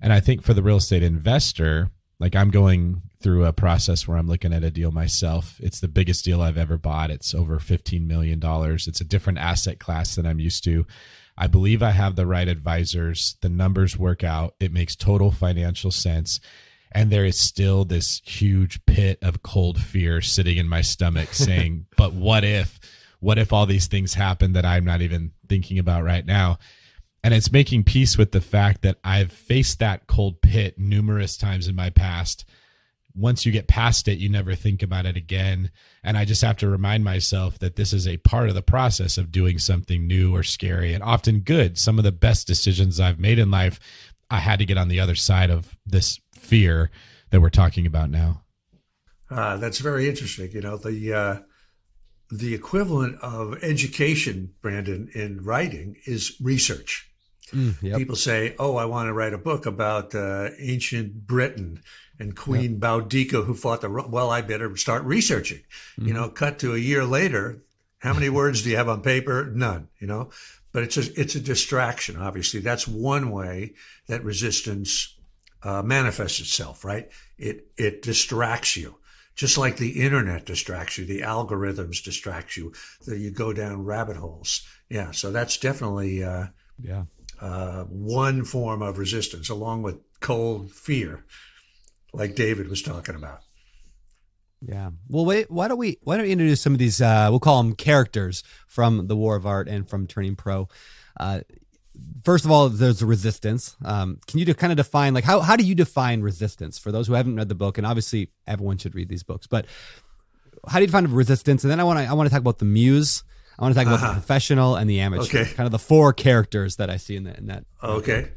[0.00, 4.18] And I think for the real estate investor, like I'm going through a process where
[4.18, 5.58] I'm looking at a deal myself.
[5.60, 7.10] It's the biggest deal I've ever bought.
[7.10, 8.40] It's over $15 million.
[8.42, 10.86] It's a different asset class than I'm used to.
[11.36, 13.36] I believe I have the right advisors.
[13.40, 14.54] The numbers work out.
[14.60, 16.38] It makes total financial sense.
[16.94, 21.86] And there is still this huge pit of cold fear sitting in my stomach saying,
[21.96, 22.78] but what if,
[23.20, 26.58] what if all these things happen that I'm not even thinking about right now?
[27.24, 31.66] And it's making peace with the fact that I've faced that cold pit numerous times
[31.66, 32.44] in my past.
[33.16, 35.70] Once you get past it, you never think about it again.
[36.02, 39.16] And I just have to remind myself that this is a part of the process
[39.16, 41.78] of doing something new or scary and often good.
[41.78, 43.80] Some of the best decisions I've made in life,
[44.30, 46.90] I had to get on the other side of this fear
[47.30, 48.42] that we're talking about now.
[49.30, 50.50] Uh, that's very interesting.
[50.52, 51.36] You know, the uh,
[52.30, 57.10] the equivalent of education, Brandon, in writing is research.
[57.52, 57.98] yep.
[57.98, 61.82] People say, "Oh, I want to write a book about uh, ancient Britain
[62.18, 65.62] and Queen Boudica who fought the." Ro-" Well, I better start researching.
[65.96, 67.62] You know, cut to a year later.
[67.98, 69.50] How many words do you have on paper?
[69.52, 69.88] None.
[69.98, 70.30] You know,
[70.72, 72.16] but it's a, it's a distraction.
[72.16, 73.74] Obviously, that's one way
[74.08, 75.13] that resistance
[75.64, 76.84] uh, manifests itself.
[76.84, 77.10] Right?
[77.38, 78.96] It it distracts you,
[79.34, 81.04] just like the internet distracts you.
[81.04, 82.72] The algorithms distract you.
[83.06, 84.66] That you go down rabbit holes.
[84.88, 85.10] Yeah.
[85.10, 86.46] So that's definitely uh,
[86.80, 87.04] Yeah.
[87.40, 91.24] uh, one form of resistance, along with cold fear,
[92.12, 93.40] like David was talking about.
[94.66, 94.90] Yeah.
[95.08, 95.50] Well, wait.
[95.50, 95.98] Why don't we?
[96.02, 97.00] Why don't we introduce some of these?
[97.00, 100.68] Uh, we'll call them characters from the War of Art and from Turning Pro.
[101.20, 101.40] Uh,
[102.24, 103.76] first of all, there's the resistance.
[103.84, 107.06] Um, can you kind of define like how how do you define resistance for those
[107.06, 107.78] who haven't read the book?
[107.78, 109.46] And obviously, everyone should read these books.
[109.46, 109.66] But
[110.66, 111.64] how do you define resistance?
[111.64, 113.22] And then I want to I want to talk about the muse.
[113.58, 115.22] I want to talk about the professional and the amateur.
[115.22, 115.44] Okay.
[115.54, 117.64] Kind of the four characters that I see in, the, in that.
[117.82, 118.32] Okay.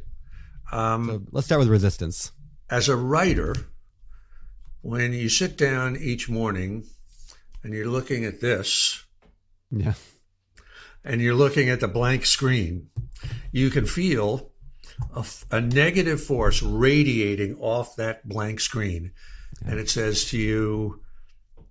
[0.72, 2.32] Um, So let's start with resistance.
[2.70, 3.56] as a writer,
[4.82, 6.86] when you sit down each morning
[7.63, 9.04] and you're looking at this
[9.72, 9.93] Yeah.
[11.08, 12.89] And you're looking at the blank screen,
[13.52, 14.52] you can feel
[15.52, 19.12] a negative force radiating off that blank screen.
[19.65, 21.02] And it says to you,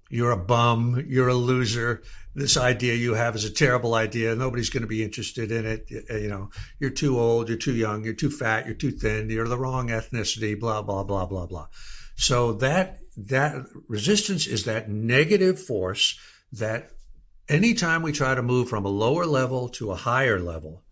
[0.09, 2.03] you're a bum, you're a loser.
[2.35, 4.35] This idea you have is a terrible idea.
[4.35, 5.91] Nobody's going to be interested in it.
[5.91, 9.49] You know, you're too old, you're too young, you're too fat, you're too thin, you're
[9.49, 11.67] the wrong ethnicity, blah, blah, blah, blah, blah.
[12.15, 16.19] So that, that resistance is that negative force
[16.53, 16.91] that
[17.49, 20.83] anytime we try to move from a lower level to a higher level,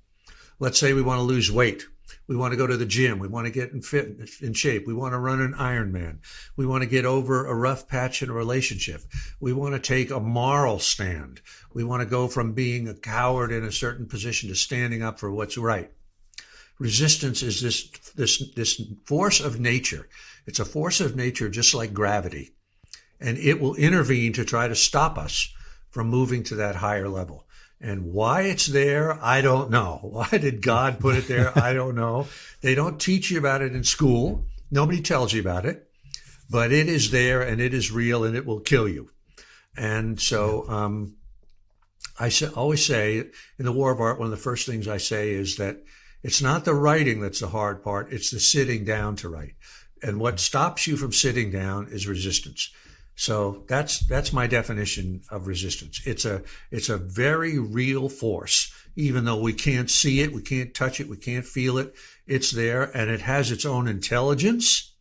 [0.59, 1.87] let's say we want to lose weight.
[2.27, 3.19] We want to go to the gym.
[3.19, 4.87] We want to get in fit in shape.
[4.87, 6.19] We want to run an Ironman.
[6.57, 9.03] We want to get over a rough patch in a relationship.
[9.41, 11.43] We want to take a moral stand.
[11.75, 15.19] We want to go from being a coward in a certain position to standing up
[15.19, 15.91] for what's right.
[16.79, 20.09] Resistance is this this this force of nature.
[20.47, 22.55] It's a force of nature just like gravity.
[23.21, 25.55] And it will intervene to try to stop us
[25.95, 27.47] from moving to that higher level.
[27.81, 30.01] And why it's there, I don't know.
[30.03, 31.57] Why did God put it there?
[31.57, 32.27] I don't know.
[32.63, 34.45] They don't teach you about it in school.
[34.73, 35.89] Nobody tells you about it,
[36.51, 39.11] but it is there and it is real and it will kill you.
[39.77, 41.17] And so, um,
[42.19, 43.19] I always say
[43.59, 45.79] in the War of Art, one of the first things I say is that
[46.25, 49.55] it's not the writing that's the hard part, it's the sitting down to write.
[50.03, 52.71] And what stops you from sitting down is resistance.
[53.17, 56.01] So that's that's my definition of resistance.
[56.05, 60.75] It's a it's a very real force, even though we can't see it, we can't
[60.75, 61.95] touch it, we can't feel it.
[62.27, 64.93] It's there, and it has its own intelligence,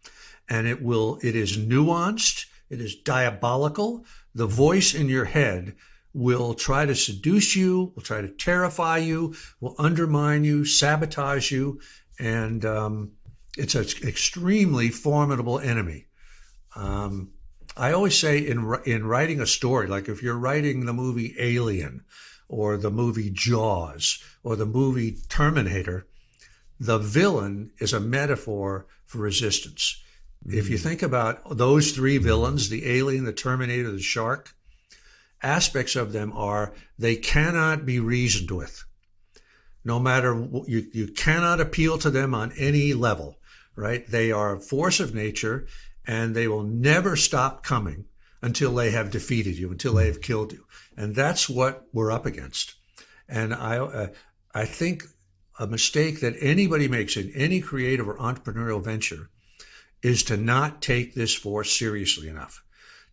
[0.47, 4.05] and it will it is nuanced, it is diabolical.
[4.35, 5.75] The voice in your head
[6.13, 11.79] will try to seduce you, will try to terrify you, will undermine you, sabotage you,
[12.19, 13.11] and um,
[13.57, 16.05] it's an extremely formidable enemy.
[16.75, 17.32] Um,
[17.75, 22.05] I always say in in writing a story, like if you're writing the movie Alien,
[22.47, 26.05] or the movie Jaws, or the movie Terminator,
[26.79, 30.01] the villain is a metaphor for resistance.
[30.45, 30.83] If you mm.
[30.83, 34.53] think about those three villains, the alien, the Terminator, the shark,
[35.41, 38.83] aspects of them are they cannot be reasoned with.
[39.85, 43.37] No matter you, you cannot appeal to them on any level,
[43.75, 44.05] right?
[44.07, 45.65] They are a force of nature
[46.05, 48.05] and they will never stop coming
[48.41, 50.65] until they have defeated you, until they have killed you.
[50.97, 52.75] And that's what we're up against.
[53.27, 54.07] And I, uh,
[54.53, 55.03] I think
[55.59, 59.29] a mistake that anybody makes in any creative or entrepreneurial venture
[60.01, 62.63] is to not take this force seriously enough.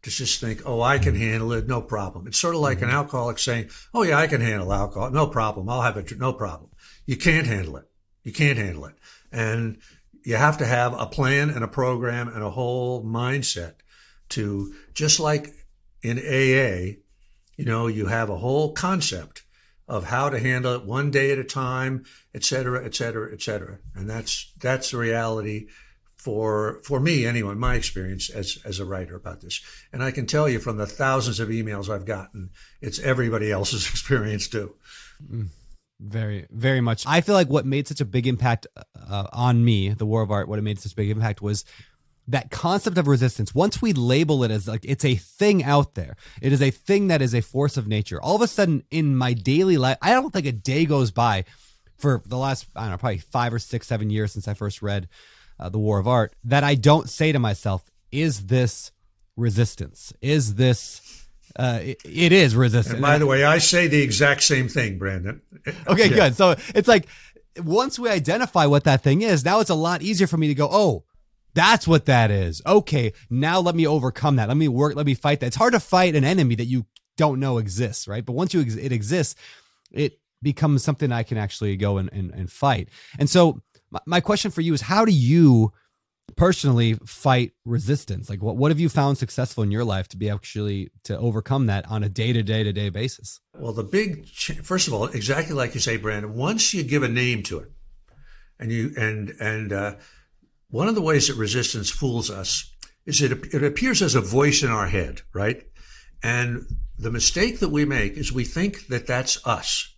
[0.02, 2.26] To just think, oh, I can handle it, no problem.
[2.26, 5.68] It's sort of like an alcoholic saying, oh, yeah, I can handle alcohol, no problem.
[5.68, 6.70] I'll have it, no problem.
[7.04, 7.84] You can't handle it.
[8.24, 8.94] You can't handle it.
[9.30, 9.78] And
[10.24, 13.74] you have to have a plan and a program and a whole mindset
[14.30, 15.52] to just like
[16.02, 16.96] in AA,
[17.56, 19.42] you know, you have a whole concept
[19.88, 22.04] of how to handle it one day at a time,
[22.34, 23.78] et cetera, et cetera, et cetera.
[23.94, 25.66] And that's that's the reality
[26.16, 29.60] for for me anyway, my experience as as a writer about this.
[29.92, 33.86] And I can tell you from the thousands of emails I've gotten, it's everybody else's
[33.90, 34.74] experience too.
[35.28, 35.48] Mm.
[36.02, 37.04] Very, very much.
[37.06, 38.66] I feel like what made such a big impact
[39.08, 41.64] uh, on me, the War of Art, what it made such a big impact was
[42.26, 43.54] that concept of resistance.
[43.54, 47.08] Once we label it as like it's a thing out there, it is a thing
[47.08, 48.20] that is a force of nature.
[48.22, 51.44] All of a sudden, in my daily life, I don't think a day goes by
[51.98, 54.80] for the last, I don't know, probably five or six, seven years since I first
[54.80, 55.06] read
[55.58, 58.90] uh, The War of Art that I don't say to myself, is this
[59.36, 60.14] resistance?
[60.22, 61.09] Is this.
[61.56, 62.94] Uh, it, it is resistance.
[62.94, 65.42] And by the way, I say the exact same thing, Brandon.
[65.86, 66.16] Okay, Yeah.
[66.16, 66.36] good.
[66.36, 67.06] So it's like
[67.58, 70.54] once we identify what that thing is, now it's a lot easier for me to
[70.54, 71.04] go, oh,
[71.54, 72.62] that's what that is.
[72.64, 74.46] Okay, now let me overcome that.
[74.48, 74.94] Let me work.
[74.94, 75.46] Let me fight that.
[75.48, 76.86] It's hard to fight an enemy that you
[77.16, 78.24] don't know exists, right?
[78.24, 79.34] But once you ex- it exists,
[79.90, 82.88] it becomes something I can actually go and, and, and fight.
[83.18, 83.60] And so
[83.90, 85.72] my, my question for you is how do you
[86.36, 88.28] personally fight resistance?
[88.28, 91.66] Like what, what have you found successful in your life to be actually to overcome
[91.66, 93.40] that on a day to day to day basis?
[93.58, 97.08] Well, the big, first of all, exactly like you say, Brandon, once you give a
[97.08, 97.70] name to it
[98.58, 99.94] and you, and, and, uh,
[100.70, 102.72] one of the ways that resistance fools us
[103.04, 105.64] is it, it appears as a voice in our head, right?
[106.22, 106.66] And
[106.98, 109.94] the mistake that we make is we think that that's us.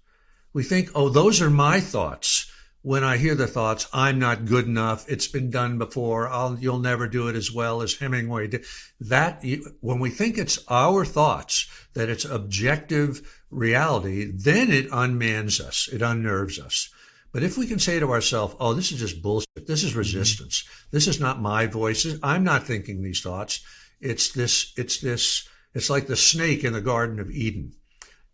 [0.52, 2.50] We think, oh, those are my thoughts.
[2.84, 5.08] When I hear the thoughts, I'm not good enough.
[5.08, 6.28] It's been done before.
[6.28, 8.64] I'll, you'll never do it as well as Hemingway did.
[9.00, 9.44] That,
[9.80, 15.88] when we think it's our thoughts, that it's objective reality, then it unmans us.
[15.92, 16.90] It unnerves us.
[17.32, 19.66] But if we can say to ourselves, oh, this is just bullshit.
[19.66, 20.00] This is mm-hmm.
[20.00, 20.64] resistance.
[20.90, 22.04] This is not my voice.
[22.22, 23.64] I'm not thinking these thoughts.
[24.00, 27.74] It's this, it's this, it's like the snake in the Garden of Eden.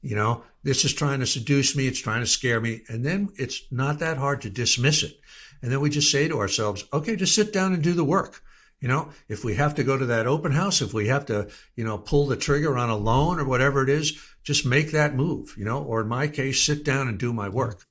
[0.00, 1.86] You know, this is trying to seduce me.
[1.86, 2.82] It's trying to scare me.
[2.88, 5.18] And then it's not that hard to dismiss it.
[5.62, 8.42] And then we just say to ourselves, okay, just sit down and do the work.
[8.80, 11.48] You know, if we have to go to that open house, if we have to,
[11.74, 15.16] you know, pull the trigger on a loan or whatever it is, just make that
[15.16, 17.84] move, you know, or in my case, sit down and do my work.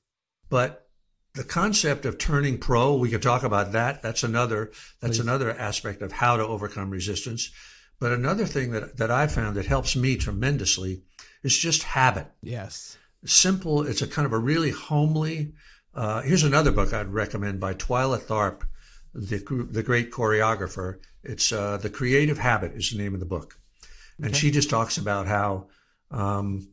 [0.48, 0.88] But
[1.34, 4.02] the concept of turning pro, we could talk about that.
[4.02, 5.20] That's another that's Please.
[5.20, 7.50] another aspect of how to overcome resistance.
[8.00, 11.02] But another thing that, that I found that helps me tremendously
[11.42, 12.26] is just habit.
[12.42, 12.98] Yes.
[13.24, 13.86] Simple.
[13.86, 15.52] It's a kind of a really homely.
[15.94, 18.62] Uh, here's another book I'd recommend by Twyla Tharp,
[19.14, 19.38] the
[19.70, 20.98] the great choreographer.
[21.24, 23.58] It's uh, the Creative Habit is the name of the book,
[24.18, 24.36] and okay.
[24.36, 25.66] she just talks about how,
[26.10, 26.68] um,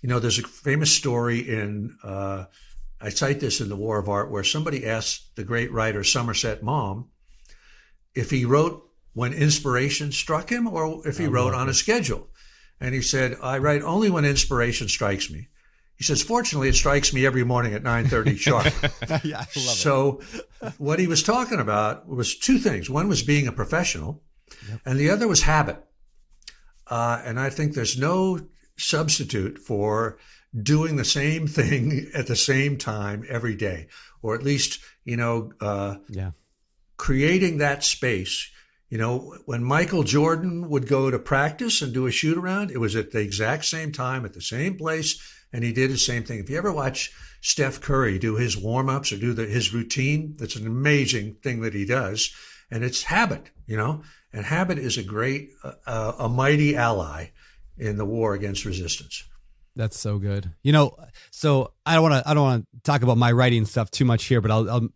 [0.00, 2.46] you know, there's a famous story in uh,
[3.02, 6.62] I cite this in The War of Art, where somebody asked the great writer Somerset
[6.62, 7.08] Maugham
[8.14, 12.28] if he wrote when inspiration struck him or if he wrote on a schedule.
[12.82, 15.48] And he said, I write only when inspiration strikes me.
[15.94, 19.24] He says, fortunately, it strikes me every morning at 9.30 sharp.
[19.24, 20.72] yeah, I love so it.
[20.78, 22.90] what he was talking about was two things.
[22.90, 24.20] One was being a professional,
[24.68, 24.80] yep.
[24.84, 25.76] and the other was habit.
[26.88, 28.40] Uh, and I think there's no
[28.76, 30.18] substitute for
[30.60, 33.86] doing the same thing at the same time every day,
[34.22, 36.32] or at least, you know, uh, yeah.
[36.96, 38.50] creating that space.
[38.92, 42.76] You know, when Michael Jordan would go to practice and do a shoot around, it
[42.76, 45.18] was at the exact same time, at the same place,
[45.50, 46.40] and he did the same thing.
[46.40, 50.36] If you ever watch Steph Curry do his warm ups or do the, his routine,
[50.38, 52.34] that's an amazing thing that he does.
[52.70, 55.52] And it's habit, you know, and habit is a great,
[55.86, 57.28] uh, a mighty ally
[57.78, 59.24] in the war against resistance.
[59.74, 60.52] That's so good.
[60.62, 60.98] You know,
[61.30, 64.04] so I don't want to I don't want to talk about my writing stuff too
[64.04, 64.88] much here, but I'll, I'll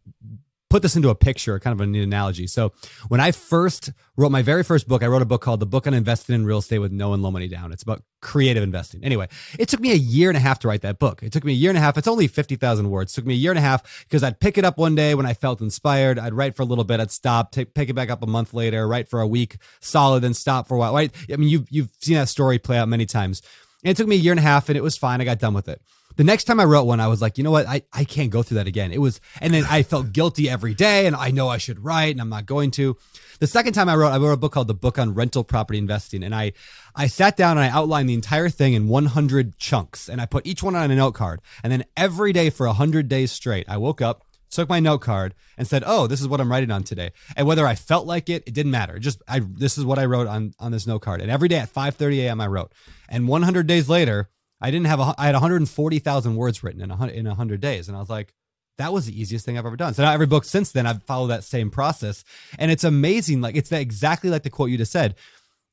[0.77, 2.47] put this into a picture, kind of a neat analogy.
[2.47, 2.75] So
[3.09, 5.87] when I first wrote my very first book, I wrote a book called The Book
[5.87, 7.73] on Investing in Real Estate with No and Low Money Down.
[7.73, 9.03] It's about creative investing.
[9.03, 9.27] Anyway,
[9.59, 11.23] it took me a year and a half to write that book.
[11.23, 11.97] It took me a year and a half.
[11.97, 13.13] It's only 50,000 words.
[13.13, 15.15] It took me a year and a half because I'd pick it up one day
[15.15, 16.19] when I felt inspired.
[16.19, 17.01] I'd write for a little bit.
[17.01, 20.25] I'd stop, take, pick it back up a month later, write for a week solid,
[20.25, 20.93] then stop for a while.
[20.93, 21.11] Right?
[21.33, 23.41] I mean, you've, you've seen that story play out many times.
[23.83, 25.23] And it took me a year and a half and it was fine.
[25.23, 25.81] I got done with it.
[26.17, 27.67] The next time I wrote one, I was like, you know what?
[27.67, 28.91] I, I can't go through that again.
[28.93, 32.13] It was, and then I felt guilty every day and I know I should write
[32.13, 32.97] and I'm not going to.
[33.39, 35.79] The second time I wrote, I wrote a book called The Book on Rental Property
[35.79, 36.23] Investing.
[36.23, 36.53] And I,
[36.95, 40.47] I sat down and I outlined the entire thing in 100 chunks and I put
[40.47, 41.41] each one on a note card.
[41.63, 45.35] And then every day for 100 days straight, I woke up, took my note card
[45.59, 48.29] and said, "Oh, this is what I'm writing on today." And whether I felt like
[48.31, 48.99] it, it didn't matter.
[48.99, 51.21] Just I this is what I wrote on on this note card.
[51.21, 52.41] And every day at 5:30 a.m.
[52.41, 52.73] I wrote.
[53.09, 57.07] And 100 days later, I didn't have a, I had 140,000 words written in a,
[57.09, 57.89] in 100 days.
[57.89, 58.33] And I was like,
[58.79, 59.95] that was the easiest thing I've ever done.
[59.95, 62.25] So now every book since then, I've followed that same process.
[62.59, 63.41] And it's amazing.
[63.41, 65.15] Like it's that exactly like the quote you just said.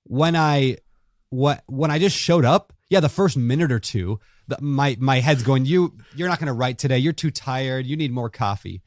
[0.03, 0.77] When I,
[1.29, 5.19] what, when I just showed up, yeah, the first minute or two, the, my, my
[5.19, 6.97] head's going, you, you're not going to write today.
[6.97, 7.85] You're too tired.
[7.85, 8.81] You need more coffee.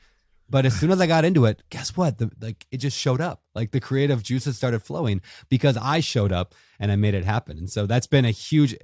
[0.49, 2.19] But as soon as I got into it, guess what?
[2.19, 3.43] The, like it just showed up.
[3.55, 7.59] Like the creative juices started flowing because I showed up and I made it happen.
[7.59, 8.77] And so that's been a huge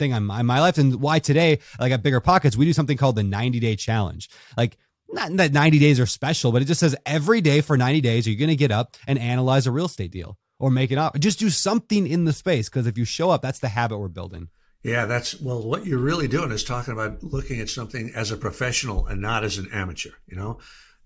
[0.00, 2.96] thing on my, my life and why today, like at Bigger Pockets, we do something
[2.96, 4.28] called the 90 day challenge.
[4.56, 4.76] Like,
[5.12, 8.26] not that 90 days are special, but it just says every day for 90 days,
[8.26, 11.18] you're going to get up and analyze a real estate deal or make it up.
[11.18, 14.08] Just do something in the space because if you show up, that's the habit we're
[14.08, 14.48] building.
[14.82, 18.36] Yeah, that's well, what you're really doing is talking about looking at something as a
[18.36, 20.58] professional and not as an amateur, you know?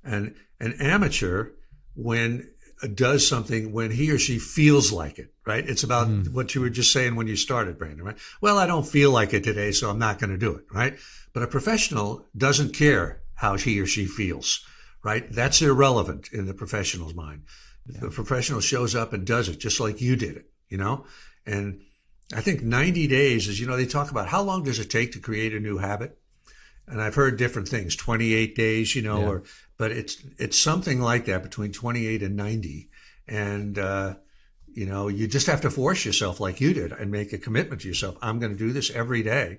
[0.05, 1.51] And an amateur,
[1.97, 2.51] when
[2.89, 5.69] does something when he or she feels like it, right?
[5.69, 6.33] It's about mm.
[6.33, 8.19] what you were just saying when you started, Brandon, right?
[8.41, 10.97] Well, I don't feel like it today, so I'm not going to do it, right?
[11.33, 14.65] But a professional doesn't care how he or she feels,
[15.03, 15.31] right?
[15.31, 17.43] That's irrelevant in the professional's mind.
[17.87, 18.01] Yeah.
[18.01, 21.05] The professional shows up and does it just like you did it, you know?
[21.47, 21.81] And
[22.35, 25.13] I think 90 days is, you know, they talk about how long does it take
[25.13, 26.19] to create a new habit?
[26.87, 29.29] and I've heard different things, 28 days, you know, Yeah.
[29.29, 29.43] or
[29.77, 32.91] but it's it's something like that between 28 and 90,
[33.27, 34.15] and uh,
[34.73, 37.83] you know, you just have to force yourself like you did and make a commitment
[37.83, 38.17] to yourself.
[38.23, 39.59] I'm going to do this every day,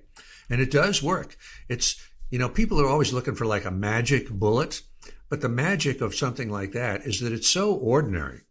[0.49, 1.37] and it does work.
[1.69, 4.81] It's you know, people are always looking for like a magic bullet,
[5.29, 8.41] but the magic of something like that is that it's so ordinary.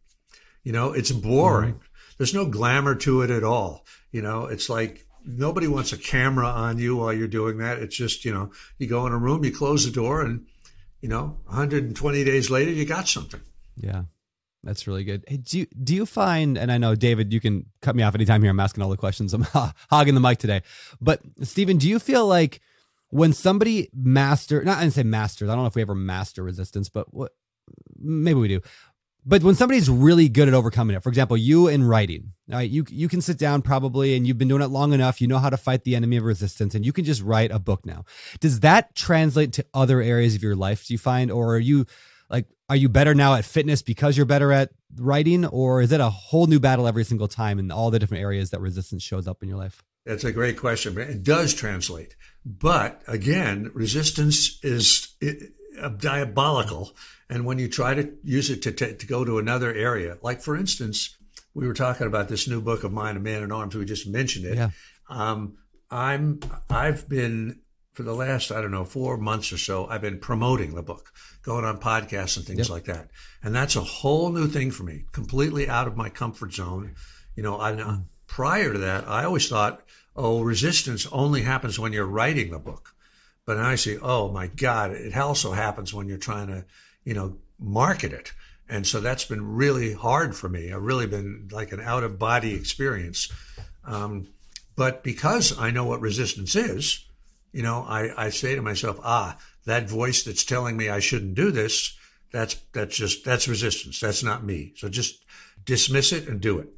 [0.63, 1.81] You know, it's boring.
[2.17, 3.85] There's no glamour to it at all.
[4.13, 7.79] You know, it's like nobody wants a camera on you while you're doing that.
[7.79, 10.47] It's just, you know, you go in a room, you close the door, and,
[11.05, 13.43] you know, 120 days later, you got something.
[13.77, 14.05] Yeah.
[14.63, 15.23] That's really good.
[15.29, 18.15] Hey, do you, do you find, and I know David, you can cut me off
[18.15, 18.51] anytime here.
[18.51, 19.35] I'm asking all the questions.
[19.35, 19.43] I'm
[19.91, 20.63] hogging the mic today.
[21.03, 22.63] But Steven, do you feel like
[23.11, 26.43] when somebody master, not I didn't say masters, I don't know if we ever master
[26.43, 27.33] resistance, but what
[28.01, 28.63] maybe we do.
[29.27, 32.85] But when somebody's really good at overcoming it, for example, you in writing, right, you
[32.91, 35.51] you can sit down probably and you've been doing it long enough, you know how
[35.51, 38.05] to fight the enemy of resistance, and you can just write a book now.
[38.41, 40.87] Does that translate to other areas of your life?
[40.87, 41.87] Do you find, or are you
[42.29, 46.01] like, are you better now at fitness because you're better at writing, or is it
[46.01, 49.27] a whole new battle every single time in all the different areas that resistance shows
[49.27, 49.83] up in your life?
[50.05, 50.99] That's a great question.
[50.99, 52.15] It does translate.
[52.45, 55.15] But again, resistance is
[55.81, 56.95] uh, diabolical.
[57.31, 60.43] And when you try to use it to, t- to go to another area, like
[60.43, 61.17] for instance,
[61.55, 63.75] we were talking about this new book of mine, A Man at Arms.
[63.75, 64.57] We just mentioned it.
[64.57, 64.71] Yeah.
[65.09, 65.57] Um,
[65.91, 67.61] I'm, I've been
[67.95, 71.13] for the last, I don't know, four months or so, I've been promoting the book,
[71.43, 72.71] going on podcasts and things Yep.
[72.71, 73.11] like that.
[73.43, 76.97] And that's a whole new thing for me, completely out of my comfort zone.
[77.37, 79.83] You know, I, prior to that, I always thought,
[80.17, 82.95] oh, resistance only happens when you're writing the book.
[83.47, 86.65] But now I see, oh my God, it also happens when you're trying to,
[87.05, 88.33] you know, market it.
[88.69, 90.73] And so that's been really hard for me.
[90.73, 93.31] I've really been like an out of body experience.
[93.85, 94.29] Um,
[94.77, 97.05] but because I know what resistance is,
[97.53, 101.35] you know, I, I say to myself, ah, that voice that's telling me I shouldn't
[101.35, 101.97] do this,
[102.33, 104.01] that's that's just that's resistance.
[104.01, 104.73] That's not me.
[104.77, 105.25] So just
[105.65, 106.69] dismiss it and do it.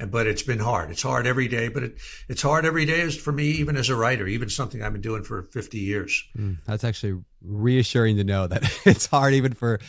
[0.00, 0.90] And, but it's been hard.
[0.90, 1.96] It's hard every day, but it,
[2.28, 5.00] it's hard every day as for me, even as a writer, even something I've been
[5.00, 6.22] doing for 50 years.
[6.36, 9.80] Mm, that's actually reassuring to know that it's hard even for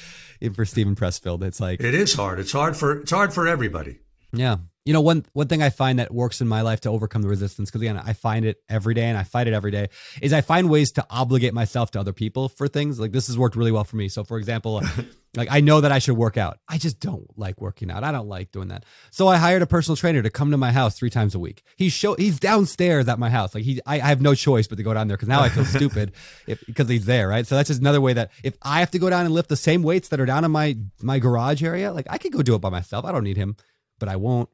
[0.42, 1.44] even for Steven Pressfield.
[1.44, 2.40] It's like It is hard.
[2.40, 4.00] It's hard for it's hard for everybody.
[4.32, 4.58] Yeah.
[4.86, 7.28] You know, one one thing I find that works in my life to overcome the
[7.28, 9.88] resistance, because again, I find it every day and I fight it every day,
[10.22, 13.00] is I find ways to obligate myself to other people for things.
[13.00, 14.10] Like this has worked really well for me.
[14.10, 14.84] So for example,
[15.36, 16.60] like I know that I should work out.
[16.68, 18.04] I just don't like working out.
[18.04, 18.86] I don't like doing that.
[19.10, 21.64] So I hired a personal trainer to come to my house three times a week.
[21.76, 23.56] He's show he's downstairs at my house.
[23.56, 25.50] Like he I, I have no choice but to go down there because now I
[25.50, 26.12] feel stupid
[26.46, 27.48] because he's there, right?
[27.48, 29.58] So that's just another way that if I have to go down and lift the
[29.58, 32.54] same weights that are down in my my garage area, like I could go do
[32.54, 33.04] it by myself.
[33.04, 33.56] I don't need him,
[33.98, 34.50] but I won't.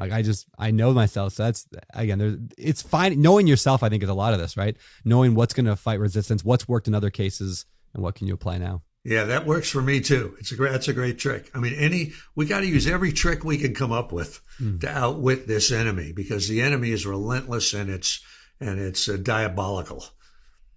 [0.00, 1.34] Like I just I know myself.
[1.34, 3.20] So that's again, there's it's fine.
[3.20, 4.76] Knowing yourself, I think, is a lot of this, right?
[5.04, 8.32] Knowing what's going to fight resistance, what's worked in other cases, and what can you
[8.32, 8.82] apply now.
[9.04, 10.36] Yeah, that works for me too.
[10.40, 11.50] It's a great that's a great trick.
[11.54, 14.40] I mean, any we got to use every trick we can come up with
[14.80, 18.22] to outwit this enemy because the enemy is relentless and it's
[18.58, 20.04] and it's uh, diabolical.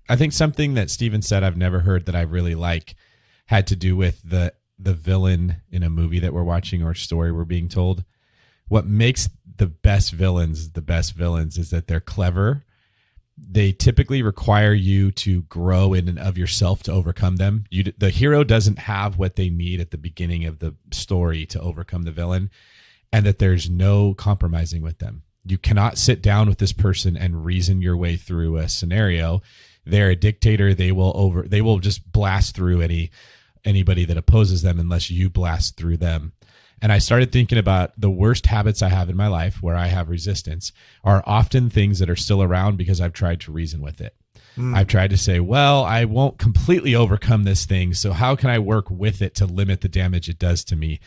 [0.10, 2.96] I think something that Steven said I've never heard that I really like
[3.46, 7.32] had to do with the the villain in a movie that we're watching or story
[7.32, 8.04] we're being told.
[8.68, 12.66] What makes the best villains the best villains is that they're clever.
[13.38, 17.66] They typically require you to grow in and of yourself to overcome them.
[17.70, 21.60] You, the hero doesn't have what they need at the beginning of the story to
[21.60, 22.52] overcome the villain,
[23.12, 25.24] and that there's no compromising with them.
[25.46, 29.42] You cannot sit down with this person and reason your way through a scenario.
[29.86, 30.74] They're a dictator.
[30.74, 31.44] They will over.
[31.44, 33.12] They will just blast through any
[33.66, 36.34] anybody that opposes them unless you blast through them.
[36.84, 39.88] And I started thinking about the worst habits I have in my life where I
[39.88, 44.02] have resistance are often things that are still around because I've tried to reason with
[44.02, 44.14] it.
[44.56, 44.76] Hmm.
[44.76, 47.94] I've tried to say, well, I won't completely overcome this thing.
[47.94, 51.00] So how can I work with it to limit the damage it does to me?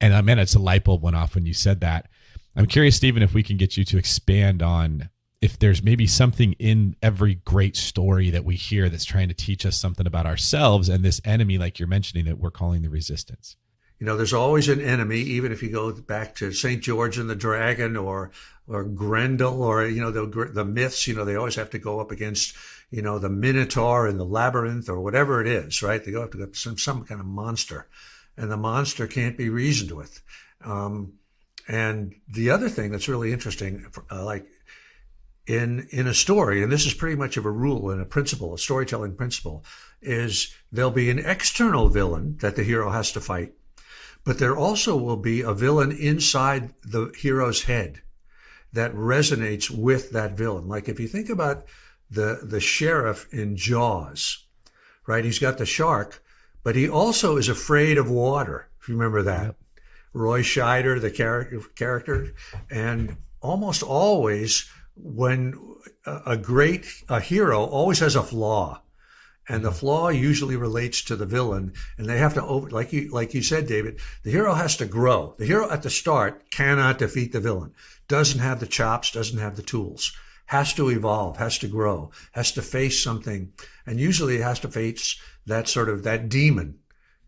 [0.00, 2.08] And uh, I mean, it's a light bulb went off when you said that.
[2.56, 5.10] I'm curious, Steven, if we can get you to expand on
[5.40, 9.64] if there's maybe something in every great story that we hear that's trying to teach
[9.64, 13.54] us something about ourselves and this enemy, like you're mentioning, that we're calling the resistance.
[14.00, 17.28] You know, there's always an enemy, even if you go back to Saint George and
[17.28, 18.30] the Dragon or
[18.66, 21.06] or Grendel or you know the the myths.
[21.06, 22.56] You know, they always have to go up against
[22.90, 26.02] you know the Minotaur and the labyrinth or whatever it is, right?
[26.02, 27.88] They go up to some some kind of monster,
[28.38, 30.22] and the monster can't be reasoned with.
[30.64, 31.14] Um,
[31.68, 34.46] and the other thing that's really interesting, uh, like
[35.46, 38.54] in in a story, and this is pretty much of a rule and a principle,
[38.54, 39.62] a storytelling principle,
[40.00, 43.52] is there'll be an external villain that the hero has to fight,
[44.24, 48.02] but there also will be a villain inside the hero's head
[48.72, 50.68] that resonates with that villain.
[50.68, 51.64] Like if you think about
[52.10, 54.44] the the sheriff in Jaws,
[55.06, 55.24] right?
[55.24, 56.22] He's got the shark,
[56.62, 58.68] but he also is afraid of water.
[58.80, 59.56] If you remember that, yep.
[60.12, 62.34] Roy Scheider, the character, character,
[62.70, 65.54] and almost always when
[66.04, 68.82] a great a hero always has a flaw
[69.50, 73.08] and the flaw usually relates to the villain and they have to over like you
[73.08, 75.34] like you said david the hero has to grow.
[75.38, 77.74] The hero at the start cannot defeat the villain.
[78.06, 80.16] Doesn't have the chops doesn't have the tools.
[80.46, 83.52] Has to evolve has to grow has to face something
[83.86, 86.78] and usually it has to face that sort of that demon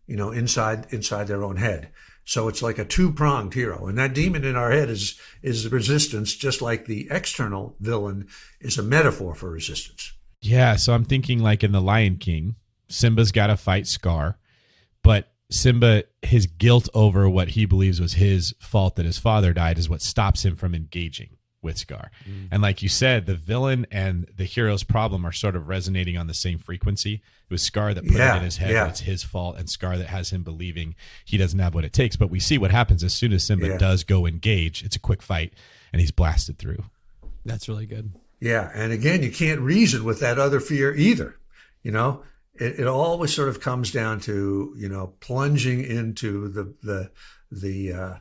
[0.07, 1.89] you know inside inside their own head.
[2.23, 6.33] So it's like a two-pronged hero and that demon in our head is is resistance
[6.33, 8.29] just like the external villain
[8.61, 10.13] is a metaphor for resistance
[10.43, 12.55] yeah, so I'm thinking like in The Lion King,
[12.89, 14.37] Simba's got to fight Scar,
[15.01, 19.77] but Simba, his guilt over what he believes was his fault that his father died
[19.77, 22.11] is what stops him from engaging with Scar.
[22.27, 22.49] Mm.
[22.51, 26.27] And like you said, the villain and the hero's problem are sort of resonating on
[26.27, 27.15] the same frequency.
[27.15, 28.87] It was Scar that put yeah, it in his head yeah.
[28.87, 32.15] it's his fault, and Scar that has him believing he doesn't have what it takes.
[32.15, 33.77] But we see what happens as soon as Simba yeah.
[33.77, 34.83] does go engage.
[34.83, 35.53] It's a quick fight,
[35.93, 36.83] and he's blasted through.
[37.45, 38.11] That's really good.
[38.43, 38.69] Yeah.
[38.73, 41.39] And again, you can't reason with that other fear either.
[41.81, 42.23] You know,
[42.55, 47.11] it, it always sort of comes down to, you know, plunging into the, the,
[47.49, 48.15] the, uh,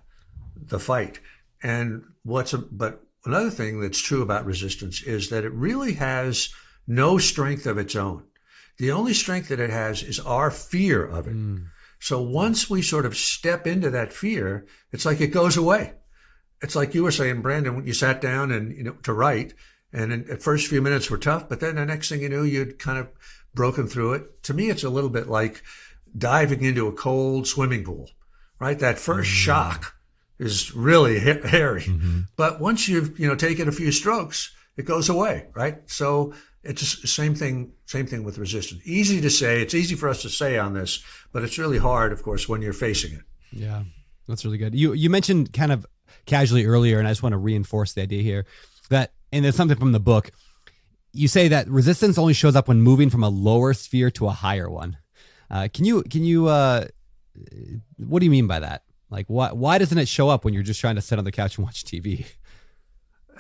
[0.54, 1.18] the fight.
[1.60, 6.54] And what's, a, but another thing that's true about resistance is that it really has
[6.86, 8.22] no strength of its own.
[8.78, 11.34] The only strength that it has is our fear of it.
[11.34, 11.66] Mm.
[11.98, 15.94] So once we sort of step into that fear, it's like it goes away.
[16.60, 19.54] It's like you were saying, Brandon, when you sat down and, you know, to write,
[19.92, 22.44] and in, the first few minutes were tough, but then the next thing you knew,
[22.44, 23.08] you'd kind of
[23.54, 24.42] broken through it.
[24.44, 25.62] To me, it's a little bit like
[26.16, 28.10] diving into a cold swimming pool,
[28.58, 28.78] right?
[28.78, 29.22] That 1st mm-hmm.
[29.22, 29.94] shock
[30.38, 31.82] is really hairy.
[31.82, 32.20] Mm-hmm.
[32.36, 35.78] But once you've, you know, taken a few strokes, it goes away, right?
[35.90, 38.82] So it's the same thing, same thing with resistance.
[38.84, 39.60] Easy to say.
[39.60, 42.62] It's easy for us to say on this, but it's really hard, of course, when
[42.62, 43.22] you're facing it.
[43.52, 43.82] Yeah,
[44.26, 44.74] that's really good.
[44.74, 45.86] You, you mentioned kind of
[46.26, 48.46] casually earlier, and I just want to reinforce the idea here
[48.88, 50.30] that and there's something from the book.
[51.12, 54.30] You say that resistance only shows up when moving from a lower sphere to a
[54.30, 54.98] higher one.
[55.50, 56.86] Uh, can you can you uh,
[57.98, 58.84] what do you mean by that?
[59.10, 61.32] Like why why doesn't it show up when you're just trying to sit on the
[61.32, 62.26] couch and watch TV?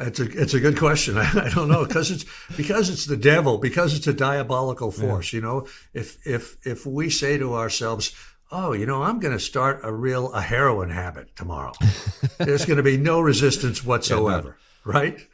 [0.00, 1.16] It's a it's a good question.
[1.18, 2.24] I, I don't know because it's
[2.56, 5.32] because it's the devil because it's a diabolical force.
[5.32, 5.38] Yeah.
[5.38, 8.12] You know, if if if we say to ourselves,
[8.50, 11.72] "Oh, you know, I'm going to start a real a heroin habit tomorrow,"
[12.38, 15.28] there's going to be no resistance whatsoever, yeah, right?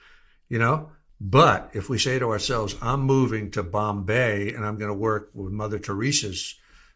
[0.48, 0.90] You know?
[1.20, 5.30] But if we say to ourselves, I'm moving to Bombay and I'm going to work
[5.34, 6.54] with Mother Teresa's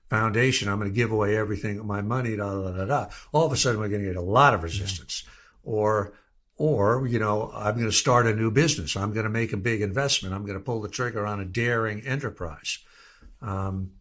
[0.09, 3.53] foundation, I'm going to give away everything, my money, da, da, da, da, all of
[3.53, 5.25] a sudden we're going to get a lot of resistance.
[5.65, 6.13] Or,
[6.57, 8.95] or, you know, I'm going to start a new business.
[8.95, 10.35] I'm going to make a big investment.
[10.35, 12.79] I'm going to pull the trigger on a daring enterprise.
[13.41, 13.93] Um,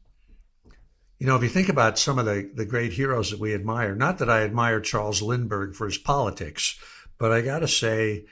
[1.17, 3.95] you know, if you think about some of the, the great heroes that we admire,
[3.95, 6.79] not that I admire Charles Lindbergh for his politics,
[7.17, 8.25] but I got to say,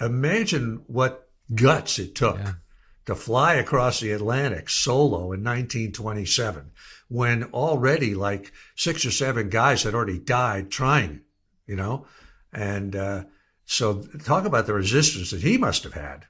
[0.00, 2.52] imagine what guts it took yeah.
[3.06, 6.70] to fly across the Atlantic solo in 1927
[7.08, 11.20] when already like six or seven guys had already died trying,
[11.66, 12.06] you know?
[12.52, 13.24] And uh,
[13.64, 16.26] so talk about the resistance that he must have had.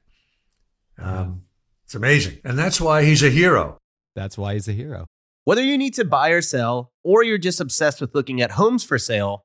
[0.98, 1.42] Um,
[1.84, 2.38] it's amazing.
[2.44, 3.78] And that's why he's a hero.
[4.14, 5.06] That's why he's a hero.
[5.44, 8.84] Whether you need to buy or sell, or you're just obsessed with looking at homes
[8.84, 9.44] for sale,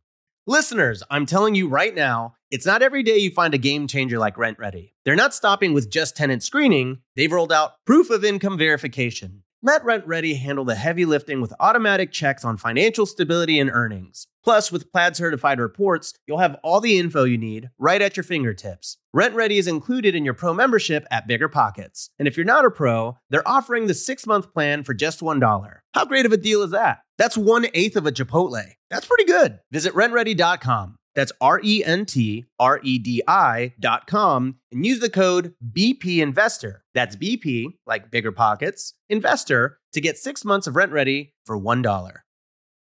[0.47, 4.17] Listeners, I'm telling you right now, it's not every day you find a game changer
[4.17, 4.93] like RentRedi.
[5.05, 9.83] They're not stopping with just tenant screening, they've rolled out proof of income verification Let
[9.83, 14.25] RentRedi handle the heavy lifting with automatic checks on financial stability and earnings.
[14.43, 18.23] Plus, with Plaid certified reports, you'll have all the info you need right at your
[18.23, 18.97] fingertips.
[19.15, 22.09] RentRedi is included in your pro membership at Bigger Pockets.
[22.17, 25.77] And if you're not a pro, they're offering the six month plan for just $1.
[25.93, 27.01] How great of a deal is that?
[27.19, 28.65] That's one eighth of a Chipotle.
[28.89, 29.59] That's pretty good.
[29.69, 30.97] Visit rentredi.com.
[31.15, 36.83] That's R E N T R E D I.com and use the code BP Investor.
[36.93, 42.11] That's BP, like Bigger Pockets, Investor to get six months of RentRedi for $1.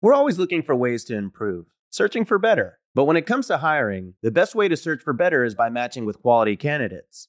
[0.02, 2.78] We're always looking for ways to improve, searching for better.
[2.94, 5.68] But when it comes to hiring, the best way to search for better is by
[5.68, 7.28] matching with quality candidates.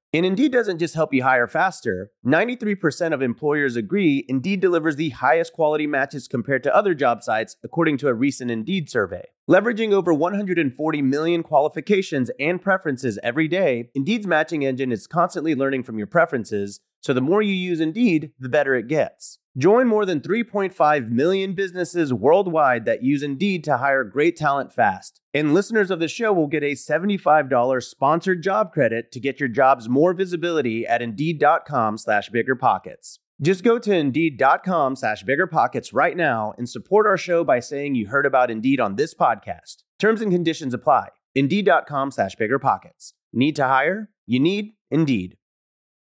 [0.13, 2.11] And Indeed doesn't just help you hire faster.
[2.25, 7.55] 93% of employers agree Indeed delivers the highest quality matches compared to other job sites,
[7.63, 9.23] according to a recent Indeed survey.
[9.49, 15.83] Leveraging over 140 million qualifications and preferences every day, Indeed's matching engine is constantly learning
[15.83, 19.39] from your preferences, so the more you use Indeed, the better it gets.
[19.57, 25.19] Join more than 3.5 million businesses worldwide that use Indeed to hire great talent fast.
[25.33, 29.49] And listeners of the show will get a $75 sponsored job credit to get your
[29.49, 33.19] jobs more visibility at Indeed.com slash BiggerPockets.
[33.41, 38.07] Just go to Indeed.com slash BiggerPockets right now and support our show by saying you
[38.07, 39.83] heard about Indeed on this podcast.
[39.99, 41.09] Terms and conditions apply.
[41.35, 43.13] Indeed.com slash BiggerPockets.
[43.33, 44.09] Need to hire?
[44.25, 45.37] You need Indeed.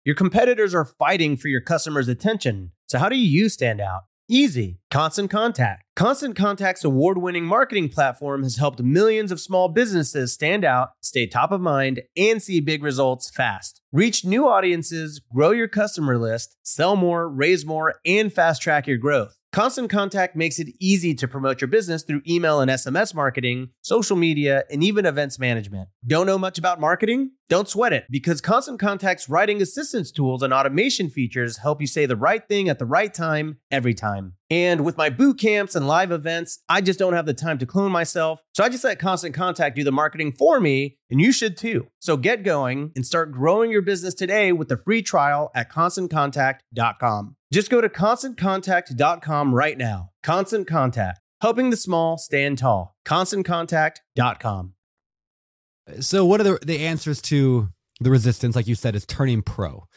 [0.05, 2.73] Your competitors are fighting for your customers' attention.
[2.87, 4.03] So, how do you stand out?
[4.29, 4.79] Easy.
[4.91, 5.83] Constant Contact.
[5.97, 11.27] Constant Contact's award winning marketing platform has helped millions of small businesses stand out, stay
[11.27, 13.83] top of mind, and see big results fast.
[13.91, 18.97] Reach new audiences, grow your customer list, sell more, raise more, and fast track your
[18.97, 19.39] growth.
[19.53, 24.17] Constant Contact makes it easy to promote your business through email and SMS marketing, social
[24.17, 25.91] media, and even events management.
[26.07, 27.33] Don't know much about marketing?
[27.51, 32.07] Don't sweat it because Constant Contact's writing assistance tools and automation features help you say
[32.07, 34.37] the right thing at the right time every time.
[34.53, 37.65] And with my boot camps and live events, I just don't have the time to
[37.65, 38.39] clone myself.
[38.53, 41.87] So I just let Constant Contact do the marketing for me, and you should too.
[42.01, 47.37] So get going and start growing your business today with the free trial at constantcontact.com.
[47.51, 50.11] Just go to constantcontact.com right now.
[50.23, 52.95] Constant Contact, helping the small stand tall.
[53.07, 54.75] ConstantContact.com.
[56.01, 58.55] So, what are the, the answers to the resistance?
[58.55, 59.89] Like you said, is turning pro.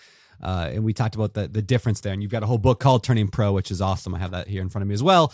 [0.42, 2.14] Uh, and we talked about the, the difference there.
[2.14, 4.16] And you've got a whole book called Turning Pro, which is awesome.
[4.16, 5.34] I have that here in front of me as well.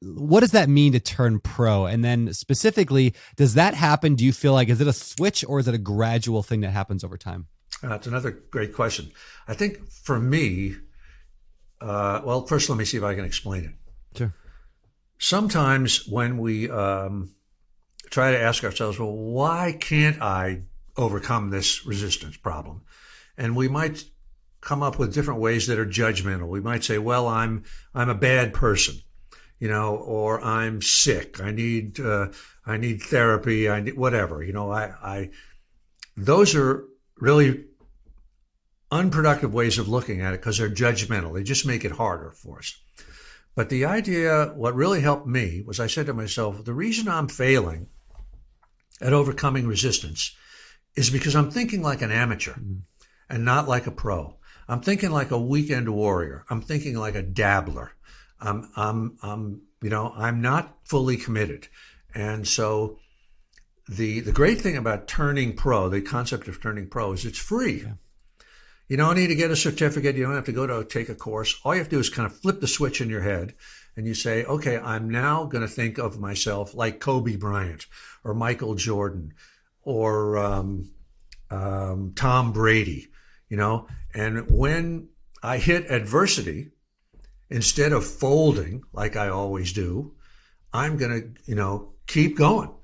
[0.00, 1.86] What does that mean to turn pro?
[1.86, 4.14] And then specifically, does that happen?
[4.14, 6.70] Do you feel like, is it a switch or is it a gradual thing that
[6.70, 7.48] happens over time?
[7.82, 9.10] Uh, that's another great question.
[9.46, 10.76] I think for me,
[11.80, 14.18] uh, well, first let me see if I can explain it.
[14.18, 14.34] Sure.
[15.18, 17.34] Sometimes when we um,
[18.10, 20.62] try to ask ourselves, well, why can't I
[20.96, 22.82] overcome this resistance problem?
[23.36, 24.04] And we might
[24.60, 26.48] come up with different ways that are judgmental.
[26.48, 28.96] We might say, well, I'm I'm a bad person,
[29.58, 31.40] you know, or I'm sick.
[31.40, 32.28] I need uh,
[32.66, 33.68] I need therapy.
[33.68, 34.42] I need whatever.
[34.42, 35.30] You know, I, I
[36.16, 36.84] those are
[37.18, 37.64] really
[38.90, 41.34] unproductive ways of looking at it because they're judgmental.
[41.34, 42.76] They just make it harder for us.
[43.54, 47.28] But the idea, what really helped me was I said to myself, the reason I'm
[47.28, 47.88] failing
[49.00, 50.34] at overcoming resistance
[50.94, 52.82] is because I'm thinking like an amateur mm.
[53.28, 54.37] and not like a pro.
[54.68, 56.44] I'm thinking like a weekend warrior.
[56.50, 57.92] I'm thinking like a dabbler.
[58.40, 61.68] I'm, I'm, I'm, you know, I'm not fully committed.
[62.14, 62.98] And so
[63.88, 67.82] the, the great thing about turning pro, the concept of turning pro is it's free.
[67.82, 67.92] Yeah.
[68.88, 70.16] You don't need to get a certificate.
[70.16, 71.60] You don't have to go to take a course.
[71.62, 73.54] All you have to do is kind of flip the switch in your head
[73.96, 77.86] and you say, okay, I'm now going to think of myself like Kobe Bryant
[78.24, 79.34] or Michael Jordan
[79.82, 80.90] or um,
[81.50, 83.08] um, Tom Brady,
[83.48, 83.86] you know.
[84.14, 85.08] And when
[85.42, 86.70] I hit adversity,
[87.50, 90.14] instead of folding like I always do,
[90.72, 92.74] I'm going to, you know, keep going.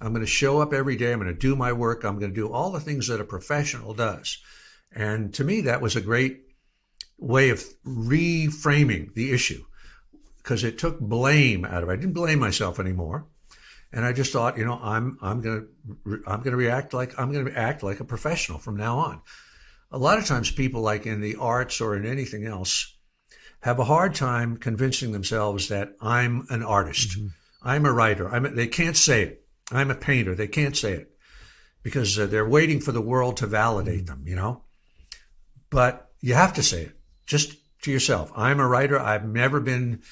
[0.00, 1.12] I'm going to show up every day.
[1.12, 2.04] I'm going to do my work.
[2.04, 4.38] I'm going to do all the things that a professional does.
[4.92, 6.42] And to me, that was a great
[7.18, 9.64] way of reframing the issue
[10.38, 11.92] because it took blame out of it.
[11.92, 13.26] I didn't blame myself anymore.
[13.92, 15.62] And I just thought, you know, I'm I'm gonna
[16.26, 19.22] I'm gonna react like I'm gonna act like a professional from now on.
[19.94, 22.96] A lot of times, people like in the arts or in anything else
[23.60, 27.28] have a hard time convincing themselves that I'm an artist, mm-hmm.
[27.62, 28.28] I'm a writer.
[28.28, 29.44] I'm a, they can't say it.
[29.70, 30.34] I'm a painter.
[30.34, 31.16] They can't say it
[31.84, 34.24] because uh, they're waiting for the world to validate them.
[34.26, 34.62] You know,
[35.70, 38.32] but you have to say it just to yourself.
[38.34, 38.98] I'm a writer.
[38.98, 40.02] I've never been,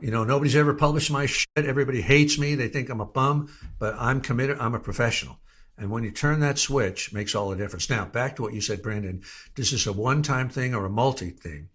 [0.00, 1.46] you know, nobody's ever published my shit.
[1.56, 2.54] Everybody hates me.
[2.54, 4.56] They think I'm a bum, but I'm committed.
[4.60, 5.38] I'm a professional.
[5.78, 7.90] And when you turn that switch, makes all the difference.
[7.90, 9.22] Now, back to what you said, Brandon.
[9.56, 11.68] This is a one-time thing or a multi thing.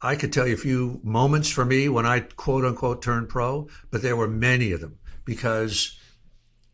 [0.00, 3.68] I could tell you a few moments for me when I quote unquote turned pro,
[3.90, 5.98] but there were many of them because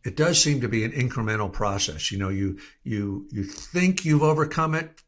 [0.05, 2.11] it does seem to be an incremental process.
[2.11, 5.01] You know, you you you think you've overcome it,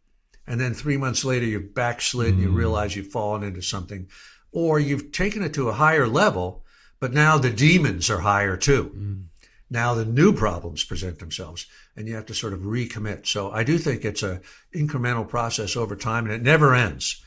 [0.46, 2.56] and then three months later you've backslid and you Mm.
[2.56, 4.06] realize you've fallen into something,
[4.52, 6.64] or you've taken it to a higher level,
[7.00, 8.94] but now the demons are higher too.
[8.96, 9.24] Mm.
[9.70, 13.26] Now the new problems present themselves, and you have to sort of recommit.
[13.26, 14.40] So I do think it's a
[14.74, 17.24] incremental process over time, and it never ends.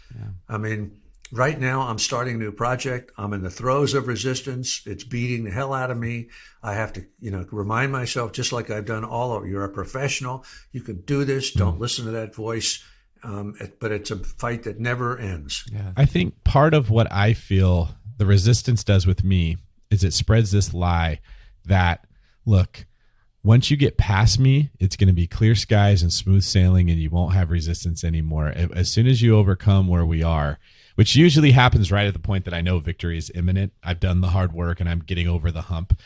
[0.48, 1.00] I mean,
[1.32, 3.12] right now I'm starting a new project.
[3.18, 4.82] I'm in the throes of resistance.
[4.86, 6.30] It's beating the hell out of me.
[6.64, 9.46] I have to, you know, remind myself, just like I've done all over.
[9.48, 10.46] You're a professional.
[10.72, 11.52] You can do this.
[11.52, 12.84] Don't listen to that voice.
[13.24, 15.66] Um, it- but it's a fight that never ends.
[15.98, 19.58] I think part of what I feel the resistance does with me
[19.90, 21.20] is it spreads this lie
[21.66, 22.06] that
[22.48, 22.86] look,
[23.44, 27.00] once you get past me, it's going to be clear skies and smooth sailing and
[27.00, 28.48] you won't have resistance anymore.
[28.48, 30.58] As soon as you overcome where we are,
[30.96, 34.22] which usually happens right at the point that I know victory is imminent, I've done
[34.22, 35.98] the hard work and I'm getting over the hump.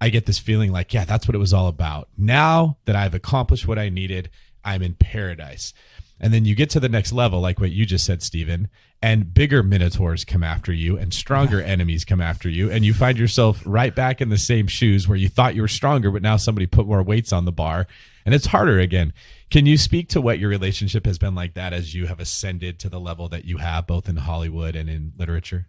[0.00, 2.08] I get this feeling like, yeah, that's what it was all about.
[2.18, 4.30] Now that I've accomplished what I needed,
[4.64, 5.72] I'm in paradise.
[6.20, 8.68] And then you get to the next level, like what you just said, Steven,
[9.02, 12.70] and bigger minotaurs come after you and stronger enemies come after you.
[12.70, 15.68] And you find yourself right back in the same shoes where you thought you were
[15.68, 17.86] stronger, but now somebody put more weights on the bar
[18.24, 19.12] and it's harder again.
[19.50, 22.78] Can you speak to what your relationship has been like that as you have ascended
[22.80, 25.68] to the level that you have, both in Hollywood and in literature?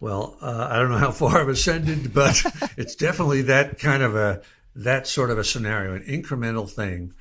[0.00, 2.42] Well, uh, I don't know how far I've ascended, but
[2.76, 4.42] it's definitely that kind of a
[4.74, 7.12] that sort of a scenario, an incremental thing.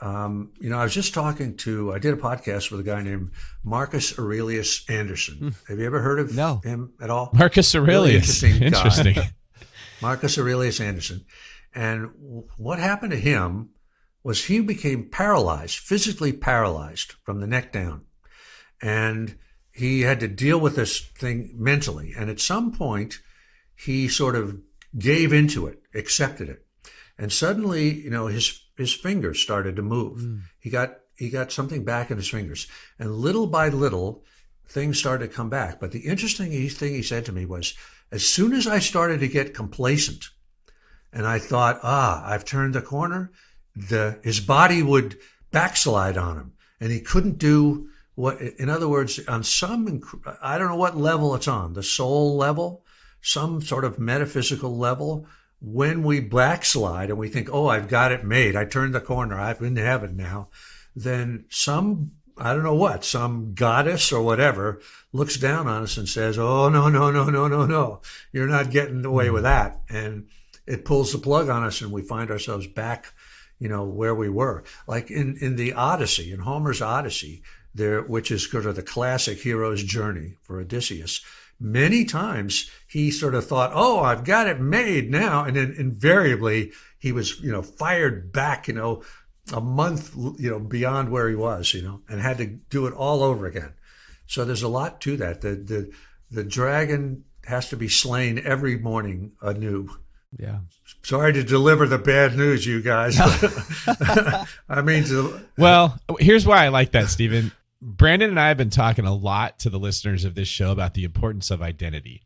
[0.00, 3.02] Um, you know, I was just talking to, I did a podcast with a guy
[3.02, 3.32] named
[3.64, 5.54] Marcus Aurelius Anderson.
[5.68, 6.60] Have you ever heard of No.
[6.62, 7.30] him at all?
[7.34, 8.42] Marcus Aurelius.
[8.42, 8.78] interesting guy.
[8.84, 9.16] Interesting.
[10.02, 11.24] Marcus Aurelius Anderson.
[11.74, 13.70] And w- what happened to him
[14.22, 18.02] was he became paralyzed, physically paralyzed from the neck down.
[18.80, 19.36] And
[19.72, 22.12] he had to deal with this thing mentally.
[22.16, 23.18] And at some point,
[23.74, 24.58] he sort of
[24.96, 26.64] gave into it, accepted it.
[27.18, 30.42] And suddenly, you know, his his fingers started to move.
[30.60, 32.68] He got he got something back in his fingers.
[32.98, 34.22] And little by little,
[34.68, 35.80] things started to come back.
[35.80, 37.74] But the interesting thing he said to me was,
[38.12, 40.28] as soon as I started to get complacent,
[41.12, 43.32] and I thought, ah, I've turned the corner,
[43.74, 45.18] the his body would
[45.50, 48.40] backslide on him, and he couldn't do what.
[48.40, 50.00] In other words, on some,
[50.40, 52.84] I don't know what level it's on, the soul level,
[53.20, 55.26] some sort of metaphysical level.
[55.60, 59.38] When we backslide and we think, oh, I've got it made, I turned the corner,
[59.38, 60.48] I'm in heaven now,
[60.94, 64.80] then some I don't know what, some goddess or whatever
[65.12, 68.00] looks down on us and says, Oh, no, no, no, no, no, no.
[68.32, 69.48] You're not getting away with hmm.
[69.48, 69.80] that.
[69.88, 70.28] And
[70.66, 73.12] it pulls the plug on us and we find ourselves back,
[73.58, 74.64] you know, where we were.
[74.86, 77.42] Like in, in the Odyssey, in Homer's Odyssey,
[77.74, 81.24] there, which is sort of the classic hero's journey for Odysseus.
[81.60, 85.44] Many times he sort of thought, Oh, I've got it made now.
[85.44, 89.02] And then invariably he was, you know, fired back, you know,
[89.52, 92.94] a month, you know, beyond where he was, you know, and had to do it
[92.94, 93.72] all over again.
[94.26, 95.40] So there's a lot to that.
[95.40, 95.90] The the
[96.30, 99.88] the dragon has to be slain every morning anew.
[100.38, 100.58] Yeah.
[101.02, 103.18] Sorry to deliver the bad news, you guys.
[104.68, 107.50] I mean, to, Well, here's why I like that, Steven.
[107.80, 110.94] Brandon and I have been talking a lot to the listeners of this show about
[110.94, 112.22] the importance of identity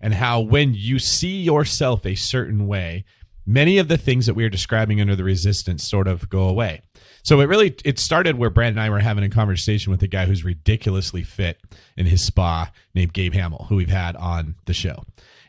[0.00, 3.04] and how when you see yourself a certain way,
[3.46, 6.82] many of the things that we are describing under the resistance sort of go away.
[7.22, 10.08] So it really it started where Brandon and I were having a conversation with a
[10.08, 11.58] guy who's ridiculously fit
[11.96, 15.04] in his spa named Gabe Hamill, who we've had on the show.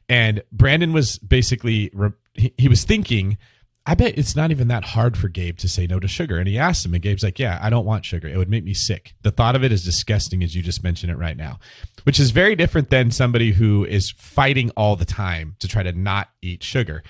[0.10, 1.92] And Brandon was basically
[2.34, 3.38] he, was thinking
[3.90, 6.38] I bet it's not even that hard for Gabe to say no to sugar.
[6.38, 8.28] And he asked him, and Gabe's like, Yeah, I don't want sugar.
[8.28, 9.14] It would make me sick.
[9.22, 11.60] The thought of it is disgusting, as you just mentioned it right now,
[12.04, 15.94] which is very different than somebody who is fighting all the time to try to
[15.94, 17.02] not eat sugar.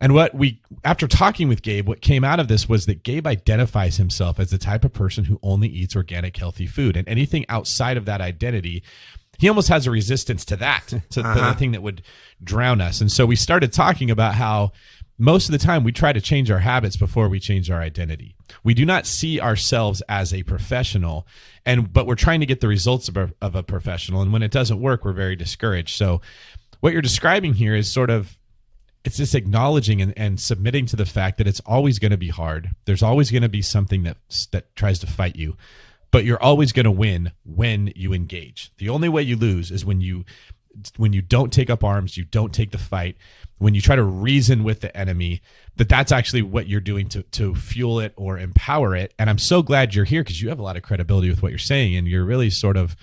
[0.00, 3.26] And what we, after talking with Gabe, what came out of this was that Gabe
[3.26, 6.96] identifies himself as the type of person who only eats organic, healthy food.
[6.96, 8.82] And anything outside of that identity,
[9.38, 11.54] he almost has a resistance to that, to the uh-huh.
[11.54, 12.02] thing that would
[12.42, 13.00] drown us.
[13.00, 14.72] And so we started talking about how
[15.18, 18.36] most of the time we try to change our habits before we change our identity.
[18.62, 21.26] We do not see ourselves as a professional
[21.64, 24.42] and but we're trying to get the results of a, of a professional and when
[24.42, 25.96] it doesn't work we're very discouraged.
[25.96, 26.20] So
[26.80, 28.38] what you're describing here is sort of
[29.04, 32.28] it's just acknowledging and, and submitting to the fact that it's always going to be
[32.28, 32.70] hard.
[32.84, 34.16] There's always going to be something that
[34.52, 35.56] that tries to fight you.
[36.10, 38.72] but you're always going to win when you engage.
[38.78, 40.24] The only way you lose is when you
[40.96, 43.16] when you don't take up arms, you don't take the fight,
[43.58, 45.40] when you try to reason with the enemy,
[45.76, 49.14] that that's actually what you're doing to to fuel it or empower it.
[49.18, 51.52] And I'm so glad you're here because you have a lot of credibility with what
[51.52, 52.96] you're saying, and you're really sort of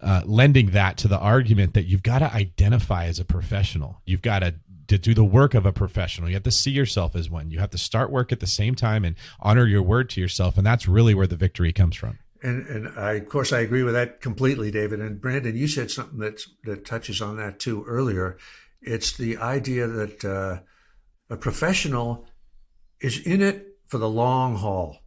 [0.00, 4.00] uh, lending that to the argument that you've got to identify as a professional.
[4.04, 4.54] You've got to
[4.88, 6.28] to do the work of a professional.
[6.28, 7.50] You have to see yourself as one.
[7.50, 10.56] You have to start work at the same time and honor your word to yourself,
[10.56, 12.18] and that's really where the victory comes from.
[12.42, 15.00] And, and I, of course, I agree with that completely, David.
[15.00, 18.38] And Brandon, you said something that that touches on that too earlier.
[18.80, 20.60] It's the idea that uh,
[21.30, 22.26] a professional
[23.00, 24.98] is in it for the long haul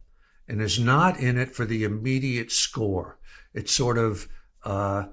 [0.46, 3.18] and is not in it for the immediate score.
[3.54, 4.28] It's sort of
[4.64, 5.04] uh,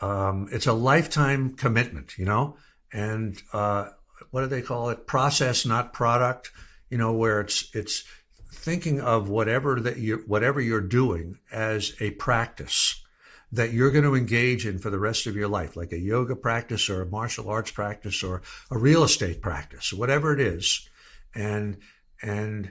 [0.00, 2.56] um, it's a lifetime commitment, you know,
[2.92, 3.88] and uh,
[4.30, 5.06] what do they call it?
[5.06, 6.50] Process, not product.
[6.90, 8.04] You know, where it's it's
[8.60, 13.02] thinking of whatever that you whatever you're doing as a practice
[13.52, 16.36] that you're going to engage in for the rest of your life, like a yoga
[16.36, 20.88] practice or a martial arts practice or a real estate practice, whatever it is,
[21.34, 21.78] and
[22.22, 22.70] and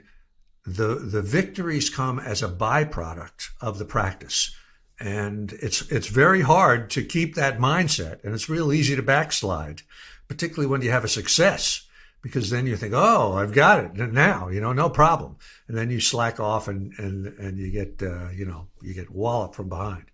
[0.64, 4.54] the the victories come as a byproduct of the practice.
[4.98, 9.82] And it's it's very hard to keep that mindset and it's real easy to backslide
[10.28, 11.88] particularly when you have a success
[12.22, 15.36] because then you think oh i've got it now you know no problem
[15.68, 19.10] and then you slack off and and and you get uh, you know you get
[19.10, 20.04] walloped from behind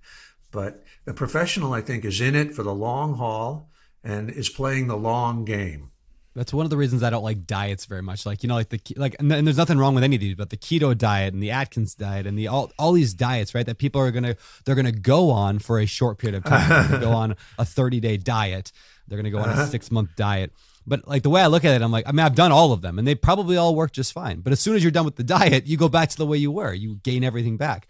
[0.50, 3.68] but the professional i think is in it for the long haul
[4.04, 5.90] and is playing the long game
[6.36, 8.26] that's one of the reasons I don't like diets very much.
[8.26, 10.50] Like you know, like the like, and there's nothing wrong with any of these, but
[10.50, 13.64] the keto diet and the Atkins diet and the all all these diets, right?
[13.64, 17.00] That people are gonna they're gonna go on for a short period of time.
[17.00, 18.70] go on a 30 day diet.
[19.08, 19.66] They're gonna go on a uh-huh.
[19.66, 20.52] six month diet.
[20.86, 22.72] But like the way I look at it, I'm like, I mean, I've done all
[22.72, 24.40] of them, and they probably all work just fine.
[24.40, 26.38] But as soon as you're done with the diet, you go back to the way
[26.38, 26.72] you were.
[26.72, 27.88] You gain everything back.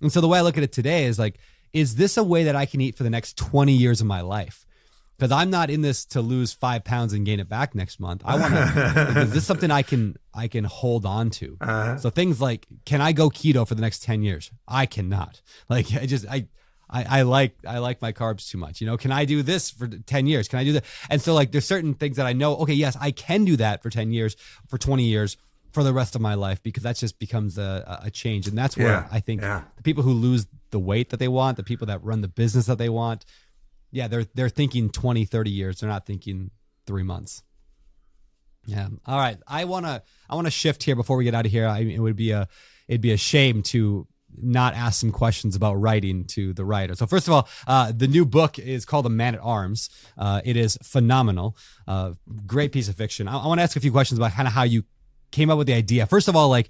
[0.00, 1.38] And so the way I look at it today is like,
[1.72, 4.20] is this a way that I can eat for the next 20 years of my
[4.20, 4.64] life?
[5.18, 8.22] because I'm not in this to lose five pounds and gain it back next month.
[8.24, 9.14] I want to.
[9.22, 11.56] is this something I can I can hold on to?
[11.60, 11.98] Uh-huh.
[11.98, 14.50] So things like, can I go keto for the next ten years?
[14.66, 15.40] I cannot.
[15.68, 16.46] Like I just I.
[16.90, 18.80] I, I like I like my carbs too much.
[18.80, 20.48] You know, can I do this for ten years?
[20.48, 20.84] Can I do that?
[21.10, 23.82] And so like there's certain things that I know, okay, yes, I can do that
[23.82, 24.36] for ten years,
[24.68, 25.36] for twenty years,
[25.72, 28.46] for the rest of my life, because that just becomes a, a change.
[28.46, 29.62] And that's where yeah, I think yeah.
[29.76, 32.66] the people who lose the weight that they want, the people that run the business
[32.66, 33.24] that they want,
[33.90, 35.80] yeah, they're they're thinking 20, 30 years.
[35.80, 36.50] They're not thinking
[36.86, 37.42] three months.
[38.64, 38.88] Yeah.
[39.06, 39.38] All right.
[39.46, 41.66] I wanna I wanna shift here before we get out of here.
[41.66, 42.48] I, it would be a
[42.86, 44.06] it'd be a shame to
[44.36, 46.94] not ask some questions about writing to the writer.
[46.94, 49.90] So first of all, uh, the new book is called The Man at Arms.
[50.16, 51.56] Uh, it is phenomenal,
[51.86, 52.12] uh,
[52.46, 53.28] great piece of fiction.
[53.28, 54.84] I, I want to ask a few questions about kind of how you
[55.30, 56.06] came up with the idea.
[56.06, 56.68] First of all, like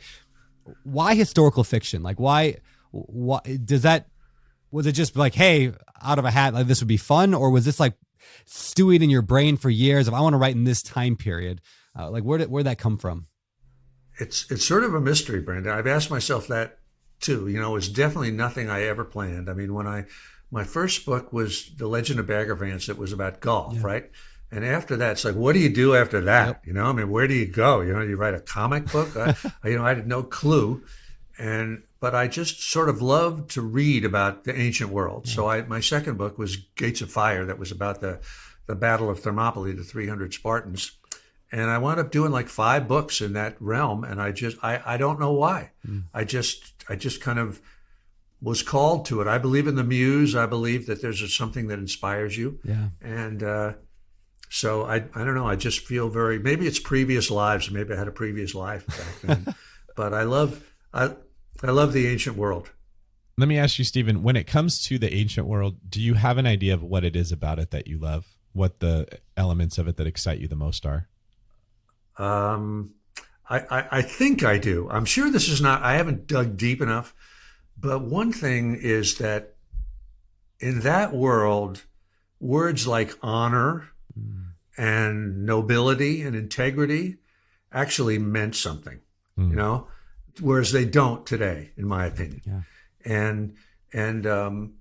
[0.85, 2.03] why historical fiction?
[2.03, 2.59] Like why?
[2.91, 4.09] Why does that
[4.71, 7.51] was it just like, hey, out of a hat, like this would be fun, or
[7.51, 7.95] was this like
[8.45, 10.09] stewing in your brain for years?
[10.09, 11.61] If I want to write in this time period,
[11.99, 13.27] uh, like where did where that come from?
[14.19, 15.73] It's it's sort of a mystery, Brandon.
[15.73, 16.78] I've asked myself that
[17.21, 17.49] too.
[17.49, 19.49] You know, it's definitely nothing I ever planned.
[19.49, 20.07] I mean, when I
[20.51, 22.89] my first book was The Legend of Bagger Vance.
[22.89, 23.81] It was about golf, yeah.
[23.83, 24.11] right?
[24.51, 26.47] And after that, it's like, what do you do after that?
[26.47, 26.67] Yep.
[26.67, 27.83] You know, I mean, where do you go?
[27.83, 29.15] You know, you write a comic book.
[29.15, 29.35] I,
[29.69, 30.83] you know, I had no clue,
[31.39, 35.25] and but I just sort of loved to read about the ancient world.
[35.25, 35.35] Mm-hmm.
[35.35, 38.21] So I, my second book was Gates of Fire, that was about the,
[38.67, 40.93] the Battle of Thermopylae, the 300 Spartans.
[41.51, 44.05] And I wound up doing like five books in that realm.
[44.05, 45.71] And I just, I, I don't know why.
[45.87, 46.05] Mm.
[46.15, 47.61] I just, I just kind of
[48.41, 49.27] was called to it.
[49.27, 50.35] I believe in the muse.
[50.37, 52.61] I believe that there's a, something that inspires you.
[52.65, 52.89] Yeah.
[53.03, 53.73] And, uh,
[54.51, 55.47] so I, I don't know.
[55.47, 57.71] I just feel very, maybe it's previous lives.
[57.71, 59.55] Maybe I had a previous life back then,
[59.97, 60.65] but I love,
[60.95, 61.15] I,
[61.63, 62.71] I love the ancient world.
[63.37, 66.39] Let me ask you, Steven, when it comes to the ancient world, do you have
[66.39, 68.27] an idea of what it is about it that you love?
[68.53, 71.09] What the elements of it that excite you the most are?
[72.17, 72.95] Um,
[73.49, 74.89] I, I, I think I do.
[74.91, 77.15] I'm sure this is not, I haven't dug deep enough.
[77.81, 79.55] But one thing is that
[80.61, 81.85] in that world,
[82.41, 83.89] words like honor
[84.19, 84.47] mm.
[84.77, 87.19] and nobility and integrity
[87.73, 89.01] actually meant something.
[89.39, 89.51] Mm.
[89.51, 89.87] You know,
[90.41, 92.43] whereas they don't today, in my opinion.
[92.45, 92.61] Yeah.
[93.05, 93.55] And
[93.93, 94.75] and um,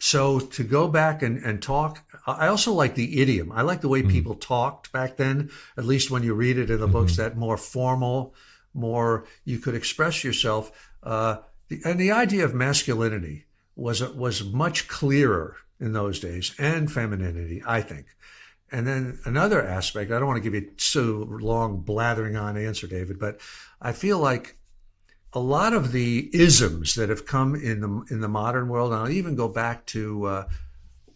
[0.00, 3.52] so to go back and, and talk, I also like the idiom.
[3.52, 4.10] I like the way mm-hmm.
[4.10, 5.50] people talked back then.
[5.76, 6.92] At least when you read it in the mm-hmm.
[6.92, 8.34] books, that more formal,
[8.72, 10.72] more you could express yourself.
[11.02, 11.36] Uh,
[11.84, 13.44] and the idea of masculinity
[13.76, 18.06] was was much clearer in those days, and femininity, I think.
[18.72, 22.86] And then another aspect, I don't want to give you so long blathering on answer,
[22.86, 23.40] David, but
[23.82, 24.56] I feel like
[25.32, 29.00] a lot of the isms that have come in the in the modern world, and
[29.00, 30.48] I'll even go back to uh,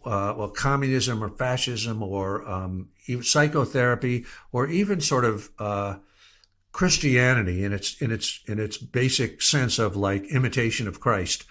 [0.04, 2.88] uh, well, communism or fascism or um,
[3.22, 5.96] psychotherapy or even sort of uh,
[6.72, 11.44] Christianity in its in its in its basic sense of like imitation of Christ.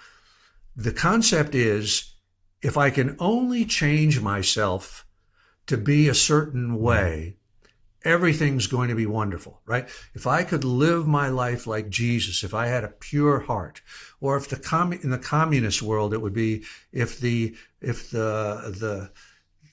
[0.75, 2.13] The concept is
[2.61, 5.05] if I can only change myself
[5.67, 7.37] to be a certain way,
[8.03, 9.87] everything's going to be wonderful, right?
[10.13, 13.81] If I could live my life like Jesus, if I had a pure heart,
[14.19, 18.75] or if the com- in the communist world it would be if the if the
[18.79, 19.11] the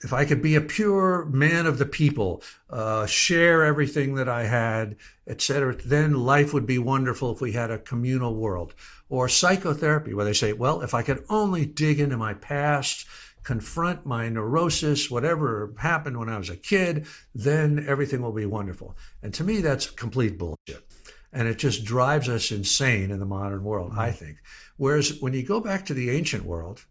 [0.03, 4.45] if I could be a pure man of the people, uh, share everything that I
[4.45, 8.75] had, etc., then life would be wonderful if we had a communal world.
[9.11, 13.07] Or psychotherapy, where they say, well, if I could only dig into my past
[13.43, 18.97] confront my neurosis, whatever happened when I was a kid, then everything will be wonderful.
[19.23, 20.87] And to me, that's complete bullshit.
[21.33, 24.25] And it just drives us insane in the modern world, I mm-hmm.
[24.25, 24.39] think.
[24.77, 26.85] Whereas when you go back to the ancient world,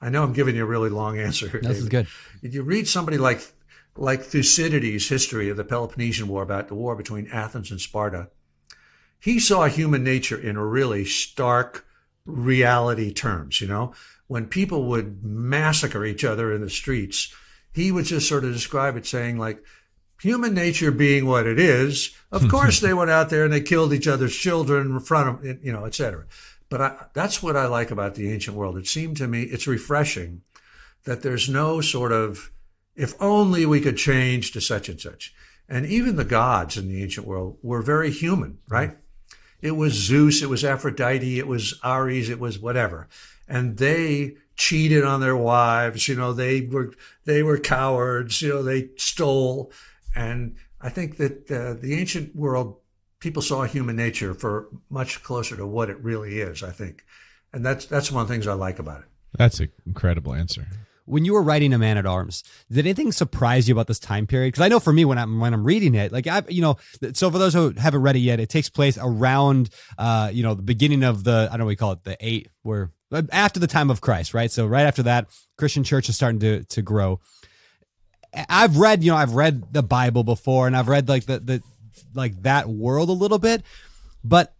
[0.00, 1.60] I know I'm giving you a really long answer here.
[1.60, 2.06] This is good.
[2.42, 3.40] You read somebody like
[3.96, 8.28] like Thucydides' history of the Peloponnesian War about the war between Athens and Sparta.
[9.20, 11.86] He saw human nature in really stark
[12.26, 13.94] reality terms, you know
[14.26, 17.34] when people would massacre each other in the streets,
[17.72, 19.62] he would just sort of describe it saying like,
[20.20, 23.92] human nature being what it is, of course they went out there and they killed
[23.92, 26.24] each other's children in front of, you know, et cetera.
[26.68, 28.78] But I, that's what I like about the ancient world.
[28.78, 30.42] It seemed to me, it's refreshing
[31.04, 32.50] that there's no sort of,
[32.96, 35.34] if only we could change to such and such.
[35.68, 38.96] And even the gods in the ancient world were very human, right?
[39.62, 43.08] It was Zeus, it was Aphrodite, it was Ares, it was whatever
[43.48, 46.08] and they cheated on their wives.
[46.08, 46.92] You know, they were
[47.24, 48.40] they were cowards.
[48.42, 49.72] You know, they stole,
[50.14, 52.76] and I think that uh, the ancient world
[53.20, 56.62] people saw human nature for much closer to what it really is.
[56.62, 57.04] I think,
[57.52, 59.06] and that's that's one of the things I like about it.
[59.36, 60.66] That's an incredible answer.
[61.06, 64.26] When you were writing a Man at Arms, did anything surprise you about this time
[64.26, 64.48] period?
[64.48, 66.76] Because I know for me, when I'm when I'm reading it, like I, you know,
[67.12, 70.54] so for those who haven't read it yet, it takes place around, uh, you know,
[70.54, 72.90] the beginning of the I don't know what we call it, the eight, where
[73.32, 74.50] after the time of Christ, right?
[74.50, 75.26] So right after that,
[75.58, 77.20] Christian church is starting to to grow.
[78.48, 81.62] I've read, you know, I've read the Bible before, and I've read like the the
[82.14, 83.62] like that world a little bit,
[84.22, 84.53] but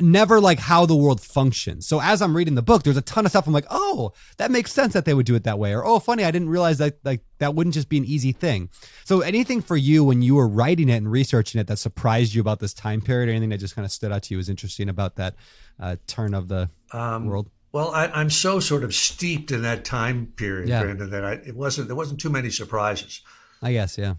[0.00, 1.86] never like how the world functions.
[1.86, 3.46] So as I'm reading the book, there's a ton of stuff.
[3.46, 5.98] I'm like, oh, that makes sense that they would do it that way, or oh,
[5.98, 8.70] funny, I didn't realize that like that wouldn't just be an easy thing.
[9.04, 12.40] So anything for you when you were writing it and researching it that surprised you
[12.40, 14.48] about this time period, or anything that just kind of stood out to you as
[14.48, 15.34] interesting about that
[15.80, 17.50] uh, turn of the um, world?
[17.72, 20.82] Well, I, am so sort of steeped in that time period, yeah.
[20.82, 23.20] Brandon, that I, it wasn't there wasn't too many surprises.
[23.62, 24.14] I guess, yeah.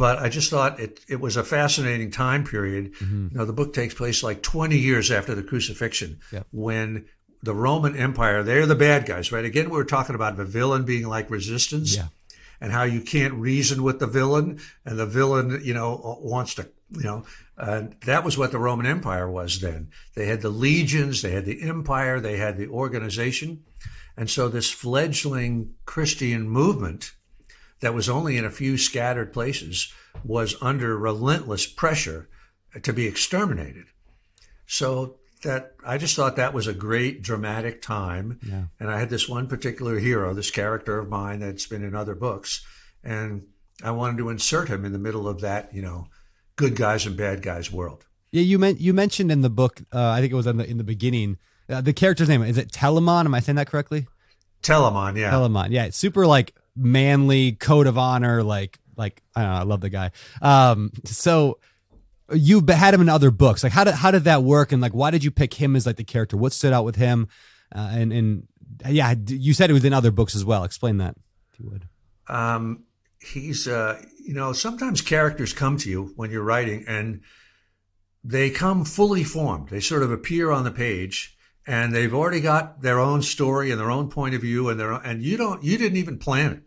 [0.00, 2.94] But I just thought it it was a fascinating time period.
[2.94, 3.28] Mm-hmm.
[3.32, 6.46] You know, the book takes place like 20 years after the crucifixion, yep.
[6.52, 7.04] when
[7.42, 9.44] the Roman Empire, they're the bad guys, right?
[9.44, 11.96] Again, we were talking about the villain being like resistance.
[11.96, 12.06] Yeah
[12.62, 16.68] and how you can't reason with the villain, and the villain, you know, wants to,
[16.90, 17.24] you know,
[17.56, 19.88] uh, that was what the Roman Empire was then.
[20.14, 23.64] They had the legions, they had the empire, they had the organization,
[24.14, 27.12] and so this fledgling Christian movement
[27.80, 29.92] that was only in a few scattered places
[30.24, 32.28] was under relentless pressure
[32.82, 33.86] to be exterminated.
[34.66, 38.38] So that I just thought that was a great dramatic time.
[38.46, 38.64] Yeah.
[38.78, 42.14] And I had this one particular hero, this character of mine that's been in other
[42.14, 42.64] books,
[43.02, 43.46] and
[43.82, 46.08] I wanted to insert him in the middle of that, you know,
[46.56, 48.04] good guys and bad guys world.
[48.32, 50.68] Yeah, you meant you mentioned in the book, uh, I think it was in the
[50.68, 53.24] in the beginning, uh, the character's name is it Telamon?
[53.24, 54.06] Am I saying that correctly?
[54.62, 55.32] Telamon, yeah.
[55.32, 55.88] Telamon, yeah.
[55.90, 60.10] super like manly code of honor, like like I don't know, I love the guy.
[60.42, 61.58] Um, so
[62.32, 63.62] you had him in other books.
[63.62, 64.72] Like how did how did that work?
[64.72, 66.36] And like why did you pick him as like the character?
[66.36, 67.28] What stood out with him?
[67.74, 68.48] Uh, and and
[68.88, 70.64] yeah, you said it was in other books as well.
[70.64, 71.16] Explain that
[71.52, 71.88] if you would.
[72.28, 72.84] Um,
[73.20, 77.22] he's uh, you know sometimes characters come to you when you're writing and
[78.22, 79.68] they come fully formed.
[79.68, 83.80] They sort of appear on the page and they've already got their own story and
[83.80, 86.62] their own point of view and their and you don't you didn't even plan it.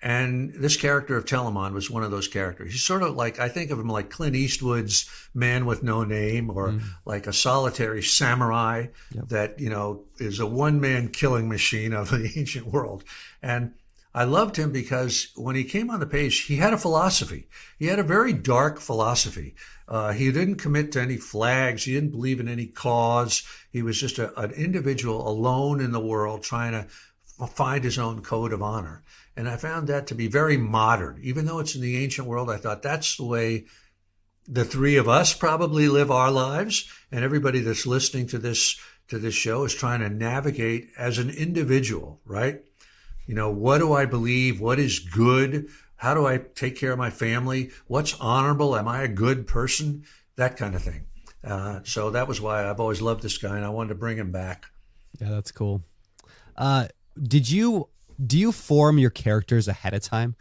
[0.00, 2.72] And this character of Telamon was one of those characters.
[2.72, 6.50] He's sort of like, I think of him like Clint Eastwood's Man with No Name
[6.50, 6.82] or mm.
[7.04, 9.28] like a solitary samurai yep.
[9.28, 13.02] that, you know, is a one man killing machine of the ancient world.
[13.42, 13.74] And
[14.14, 17.48] I loved him because when he came on the page, he had a philosophy.
[17.78, 19.54] He had a very dark philosophy.
[19.86, 21.84] Uh, he didn't commit to any flags.
[21.84, 23.42] He didn't believe in any cause.
[23.70, 26.86] He was just a, an individual alone in the world trying to
[27.46, 29.02] find his own code of honor.
[29.38, 31.20] And I found that to be very modern.
[31.22, 33.66] Even though it's in the ancient world, I thought that's the way
[34.48, 39.16] the three of us probably live our lives, and everybody that's listening to this to
[39.16, 42.62] this show is trying to navigate as an individual, right?
[43.26, 44.60] You know, what do I believe?
[44.60, 45.68] What is good?
[45.94, 47.70] How do I take care of my family?
[47.86, 48.76] What's honorable?
[48.76, 50.04] Am I a good person?
[50.34, 51.04] That kind of thing.
[51.44, 54.18] Uh, so that was why I've always loved this guy, and I wanted to bring
[54.18, 54.66] him back.
[55.20, 55.84] Yeah, that's cool.
[56.56, 56.88] Uh,
[57.22, 57.88] did you
[58.24, 60.36] do you form your characters ahead of time?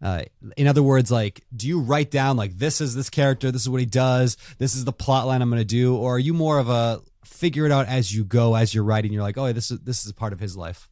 [0.00, 0.22] Uh,
[0.56, 3.68] in other words, like, do you write down like this is this character, this is
[3.68, 6.34] what he does, this is the plot line I'm going to do, or are you
[6.34, 9.12] more of a figure it out as you go as you're writing?
[9.12, 10.88] You're like, oh, this is this is a part of his life.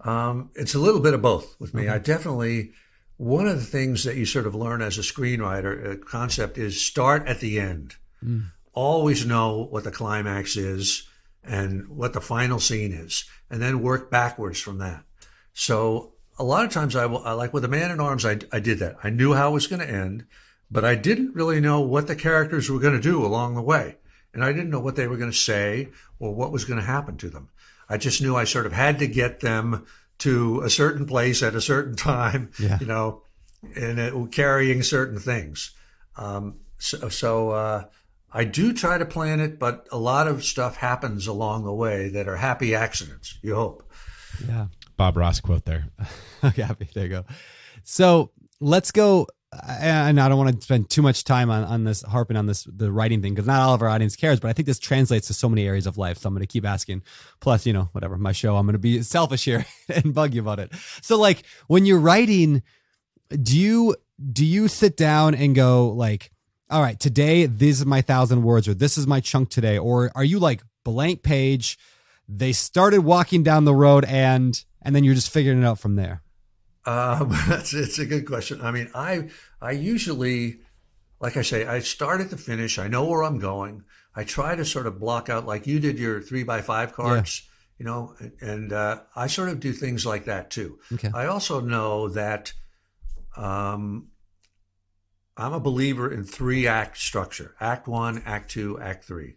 [0.00, 1.84] Um, it's a little bit of both with me.
[1.84, 1.94] Mm-hmm.
[1.94, 2.72] I definitely
[3.16, 6.80] one of the things that you sort of learn as a screenwriter, a concept is
[6.80, 7.96] start at the end.
[8.24, 8.52] Mm.
[8.74, 11.08] Always know what the climax is
[11.42, 15.04] and what the final scene is, and then work backwards from that.
[15.58, 18.38] So a lot of times I, will, I like with a man in arms, I,
[18.52, 18.94] I did that.
[19.02, 20.24] I knew how it was going to end,
[20.70, 23.96] but I didn't really know what the characters were going to do along the way.
[24.32, 25.88] And I didn't know what they were going to say
[26.20, 27.48] or what was going to happen to them.
[27.88, 29.84] I just knew I sort of had to get them
[30.18, 32.78] to a certain place at a certain time, yeah.
[32.80, 33.22] you know,
[33.74, 35.72] and it, carrying certain things.
[36.14, 37.84] Um, so, so uh,
[38.32, 42.10] I do try to plan it, but a lot of stuff happens along the way
[42.10, 43.40] that are happy accidents.
[43.42, 43.82] You hope.
[44.46, 44.66] Yeah.
[44.98, 45.86] Bob Ross quote there.
[46.56, 47.24] yeah, there you go.
[47.84, 49.28] So let's go.
[49.66, 52.64] And I don't want to spend too much time on, on this harping on this
[52.64, 55.28] the writing thing because not all of our audience cares, but I think this translates
[55.28, 56.18] to so many areas of life.
[56.18, 57.02] So I'm going to keep asking.
[57.40, 60.42] Plus, you know, whatever my show, I'm going to be selfish here and bug you
[60.42, 60.72] about it.
[61.00, 62.62] So, like when you're writing,
[63.30, 63.96] do you
[64.32, 66.30] do you sit down and go like,
[66.68, 70.10] all right, today this is my thousand words, or this is my chunk today, or
[70.16, 71.78] are you like blank page?
[72.28, 75.94] They started walking down the road and and then you're just figuring it out from
[75.96, 76.22] there?
[76.86, 78.62] Um, it's, it's a good question.
[78.62, 79.28] I mean, I
[79.60, 80.60] I usually,
[81.20, 82.78] like I say, I start at the finish.
[82.78, 83.84] I know where I'm going.
[84.16, 87.42] I try to sort of block out, like you did your three by five cards,
[87.44, 87.74] yeah.
[87.78, 90.78] you know, and uh, I sort of do things like that too.
[90.94, 91.10] Okay.
[91.12, 92.54] I also know that
[93.36, 94.08] um,
[95.36, 99.34] I'm a believer in three act structure: Act One, Act Two, Act Three,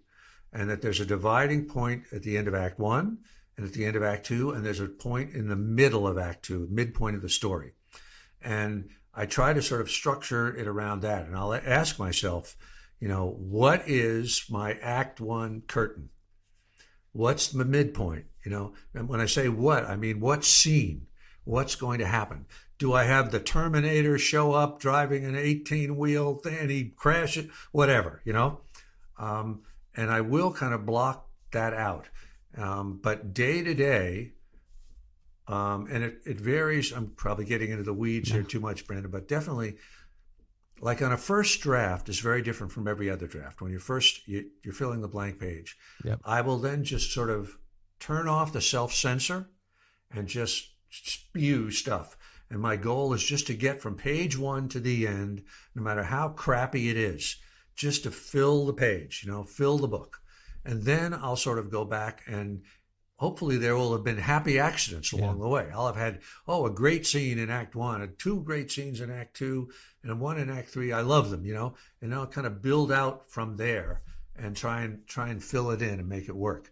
[0.54, 3.18] and that there's a dividing point at the end of Act One
[3.58, 6.18] and at the end of Act Two, and there's a point in the middle of
[6.18, 7.74] Act Two, midpoint of the story.
[8.42, 11.26] And I try to sort of structure it around that.
[11.26, 12.56] And I'll ask myself,
[13.00, 16.10] you know, what is my Act One curtain?
[17.12, 18.26] What's the midpoint?
[18.46, 21.08] You know, and when I say what, I mean what scene?
[21.44, 22.46] What's going to happen?
[22.78, 27.48] Do I have the Terminator show up driving an 18 wheel thing and he crashes?
[27.72, 28.62] Whatever, you know?
[29.20, 29.62] Um,
[29.96, 32.08] and I will kind of block that out.
[32.58, 34.34] Um, but day to day,
[35.48, 36.92] um, and it, it varies.
[36.92, 38.36] I'm probably getting into the weeds yeah.
[38.36, 39.76] here too much, Brandon, but definitely,
[40.80, 43.62] like on a first draft, is very different from every other draft.
[43.62, 45.78] When you're first, you, are filling the blank page.
[46.04, 46.22] Yep.
[46.26, 47.58] I will then just sort of
[48.00, 49.50] turn off the self censor
[50.12, 52.18] and just spew stuff.
[52.50, 55.44] And my goal is just to get from page one to the end,
[55.74, 57.38] no matter how crappy it is,
[57.76, 60.21] just to fill the page, you know, fill the book.
[60.66, 62.62] And then I'll sort of go back and
[63.22, 65.44] hopefully there will have been happy accidents along yeah.
[65.44, 65.70] the way.
[65.72, 69.12] I'll have had, oh, a great scene in Act One, and two great scenes in
[69.12, 69.70] Act Two,
[70.02, 70.92] and one in Act Three.
[70.92, 74.02] I love them, you know, and I'll kind of build out from there
[74.36, 76.72] and try and try and fill it in and make it work.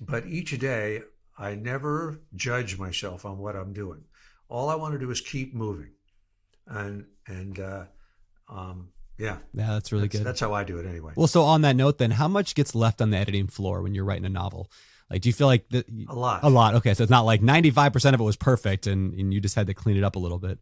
[0.00, 1.02] But each day,
[1.36, 4.04] I never judge myself on what I'm doing.
[4.48, 5.90] All I want to do is keep moving,
[6.66, 7.84] and and uh,
[8.48, 8.88] um,
[9.18, 9.38] yeah.
[9.52, 10.26] Yeah, that's really that's, good.
[10.26, 11.12] That's how I do it anyway.
[11.16, 13.94] Well, so on that note, then, how much gets left on the editing floor when
[13.94, 14.70] you're writing a novel?
[15.10, 16.42] Like, do you feel like the, a lot?
[16.42, 16.74] A lot.
[16.76, 19.66] Okay, so it's not like 95% of it was perfect, and, and you just had
[19.66, 20.58] to clean it up a little bit.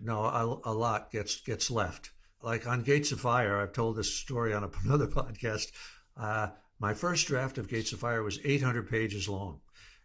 [0.00, 2.10] No, a, a lot gets gets left.
[2.42, 5.70] Like on Gates of Fire, I've told this story on another podcast.
[6.16, 6.48] Uh,
[6.80, 9.60] my first draft of Gates of Fire was 800 pages long,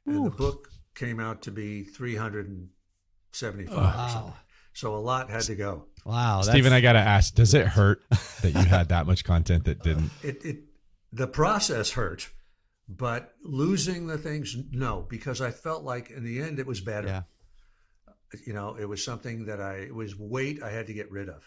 [0.06, 0.26] and Ooh.
[0.26, 3.74] the book came out to be 375.
[3.74, 4.34] Oh, wow.
[4.78, 5.86] So a lot had to go.
[6.06, 8.04] Wow, Steven, I gotta ask: Does it hurt
[8.44, 10.12] that you had that much content that didn't?
[10.24, 10.58] It, it
[11.12, 12.30] the process hurt,
[12.88, 17.08] but losing the things, no, because I felt like in the end it was better.
[17.08, 17.22] Yeah.
[18.46, 21.28] You know, it was something that I it was weight I had to get rid
[21.28, 21.42] of.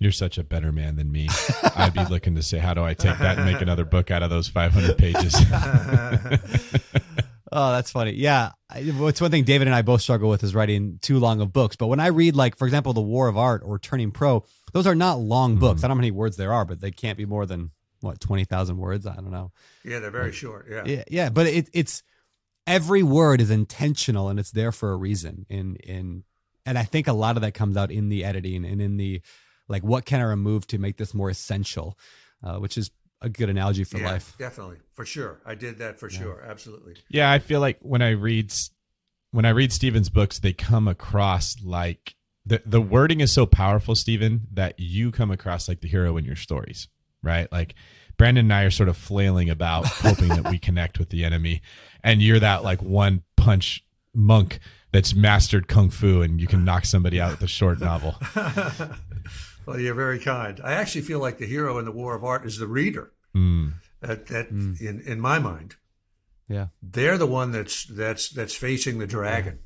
[0.00, 1.28] You're such a better man than me.
[1.76, 4.24] I'd be looking to say, how do I take that and make another book out
[4.24, 5.36] of those 500 pages?
[7.52, 8.12] Oh, that's funny.
[8.12, 8.52] Yeah.
[8.74, 11.76] It's one thing David and I both struggle with is writing too long of books.
[11.76, 14.86] But when I read, like, for example, The War of Art or Turning Pro, those
[14.86, 15.60] are not long mm-hmm.
[15.60, 15.84] books.
[15.84, 17.70] I don't know how many words there are, but they can't be more than,
[18.00, 19.06] what, 20,000 words?
[19.06, 19.52] I don't know.
[19.84, 20.66] Yeah, they're very like, short.
[20.70, 20.82] Yeah.
[20.84, 21.04] Yeah.
[21.08, 21.28] Yeah.
[21.30, 22.02] But it, it's
[22.66, 25.46] every word is intentional and it's there for a reason.
[25.48, 26.24] In, in,
[26.64, 29.22] and I think a lot of that comes out in the editing and in the,
[29.68, 31.96] like what can I remove to make this more essential,
[32.42, 32.90] uh, which is
[33.20, 34.34] a good analogy for yeah, life.
[34.38, 35.40] Definitely, for sure.
[35.44, 36.42] I did that for sure.
[36.46, 36.96] Absolutely.
[37.08, 38.52] Yeah, I feel like when I read
[39.30, 42.14] when I read Steven's books, they come across like
[42.44, 46.24] the the wording is so powerful, Steven, that you come across like the hero in
[46.24, 46.88] your stories,
[47.22, 47.50] right?
[47.50, 47.74] Like
[48.16, 51.62] Brandon and I are sort of flailing about, hoping that we connect with the enemy,
[52.02, 53.84] and you're that like one punch
[54.14, 54.58] monk
[54.92, 58.14] that's mastered kung fu and you can knock somebody out with a short novel.
[59.66, 60.60] well, you're very kind.
[60.62, 63.12] I actually feel like the hero in the War of Art is the reader.
[63.34, 63.74] Mm.
[64.00, 64.80] That, that mm.
[64.80, 65.76] in in my mind,
[66.48, 69.58] yeah, they're the one that's that's that's facing the dragon.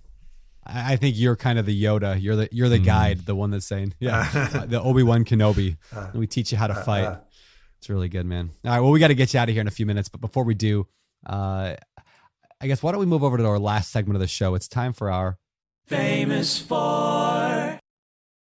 [0.65, 2.21] I think you're kind of the Yoda.
[2.21, 2.85] You're the you're the mm.
[2.85, 5.77] guide, the one that's saying, yeah, uh, the Obi Wan Kenobi.
[5.95, 7.05] Uh, we teach you how to uh, fight.
[7.05, 7.19] Uh,
[7.79, 8.51] it's really good, man.
[8.65, 10.09] All right, well, we got to get you out of here in a few minutes,
[10.09, 10.87] but before we do,
[11.27, 11.77] uh,
[12.61, 14.55] I guess why don't we move over to our last segment of the show?
[14.55, 15.39] It's time for our
[15.87, 17.40] famous four.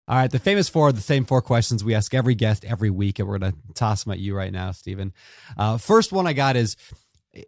[0.10, 2.90] All right, the famous four are the same four questions we ask every guest every
[2.90, 5.14] week, and we're going to toss them at you right now, Steven.
[5.56, 6.76] Uh, first one I got is: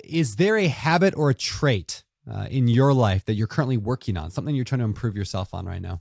[0.04, 4.16] Is there a habit or a trait uh, in your life that you're currently working
[4.16, 4.30] on?
[4.30, 5.98] Something you're trying to improve yourself on right now?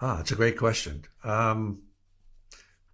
[0.00, 1.04] Ah, it's a great question.
[1.22, 1.82] Um,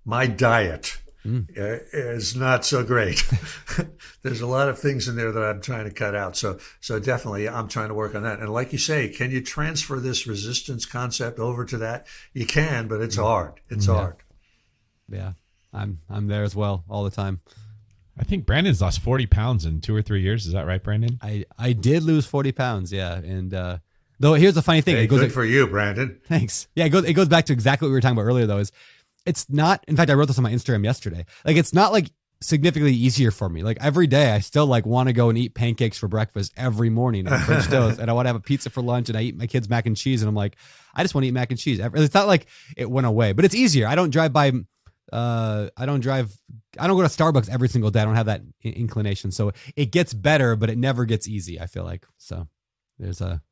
[0.05, 1.47] my diet mm.
[1.93, 3.27] is not so great.
[4.23, 6.37] There's a lot of things in there that I'm trying to cut out.
[6.37, 8.41] So, so definitely I'm trying to work on that.
[8.41, 12.07] And like you say, can you transfer this resistance concept over to that?
[12.33, 13.23] You can, but it's mm.
[13.23, 13.61] hard.
[13.69, 13.95] It's yeah.
[13.95, 14.17] hard.
[15.09, 15.33] Yeah.
[15.73, 17.41] I'm, I'm there as well all the time.
[18.19, 20.47] I think Brandon's lost 40 pounds in two or three years.
[20.47, 21.19] Is that right, Brandon?
[21.23, 22.93] I, I did lose 40 pounds.
[22.93, 23.15] Yeah.
[23.15, 23.79] And, uh,
[24.21, 26.21] Though here's the funny thing, hey, it goes good for you, Brandon.
[26.27, 26.69] Thanks.
[26.75, 28.45] Yeah, it goes it goes back to exactly what we were talking about earlier.
[28.45, 28.71] Though is
[29.27, 31.25] it's not in fact i wrote this on my instagram yesterday.
[31.45, 32.11] Like it's not like
[32.43, 33.63] significantly easier for me.
[33.63, 36.89] Like every day i still like want to go and eat pancakes for breakfast every
[36.91, 39.23] morning and french toast and i want to have a pizza for lunch and i
[39.23, 40.57] eat my kids mac and cheese and i'm like
[40.95, 41.81] i just want to eat mac and cheese.
[41.81, 43.87] It's not like it went away but it's easier.
[43.87, 44.53] I don't drive by
[45.13, 46.33] uh i don't drive
[46.79, 48.01] i don't go to starbucks every single day.
[48.01, 49.33] I don't have that inclination.
[49.33, 52.07] So it gets better but it never gets easy i feel like.
[52.17, 52.49] So
[52.99, 53.43] there's a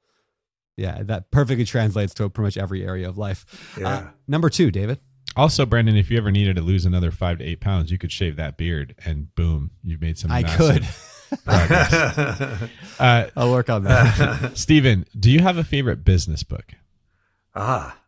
[0.77, 3.75] yeah that perfectly translates to pretty much every area of life.
[3.79, 3.89] Yeah.
[3.89, 4.99] Uh, number two david
[5.37, 8.13] also, Brandon, if you ever needed to lose another five to eight pounds, you could
[8.13, 10.31] shave that beard, and boom, you've made some.
[10.31, 10.87] I could.
[12.99, 14.53] uh, I'll work on that.
[14.55, 16.73] Steven, do you have a favorite business book?
[17.55, 17.99] Ah,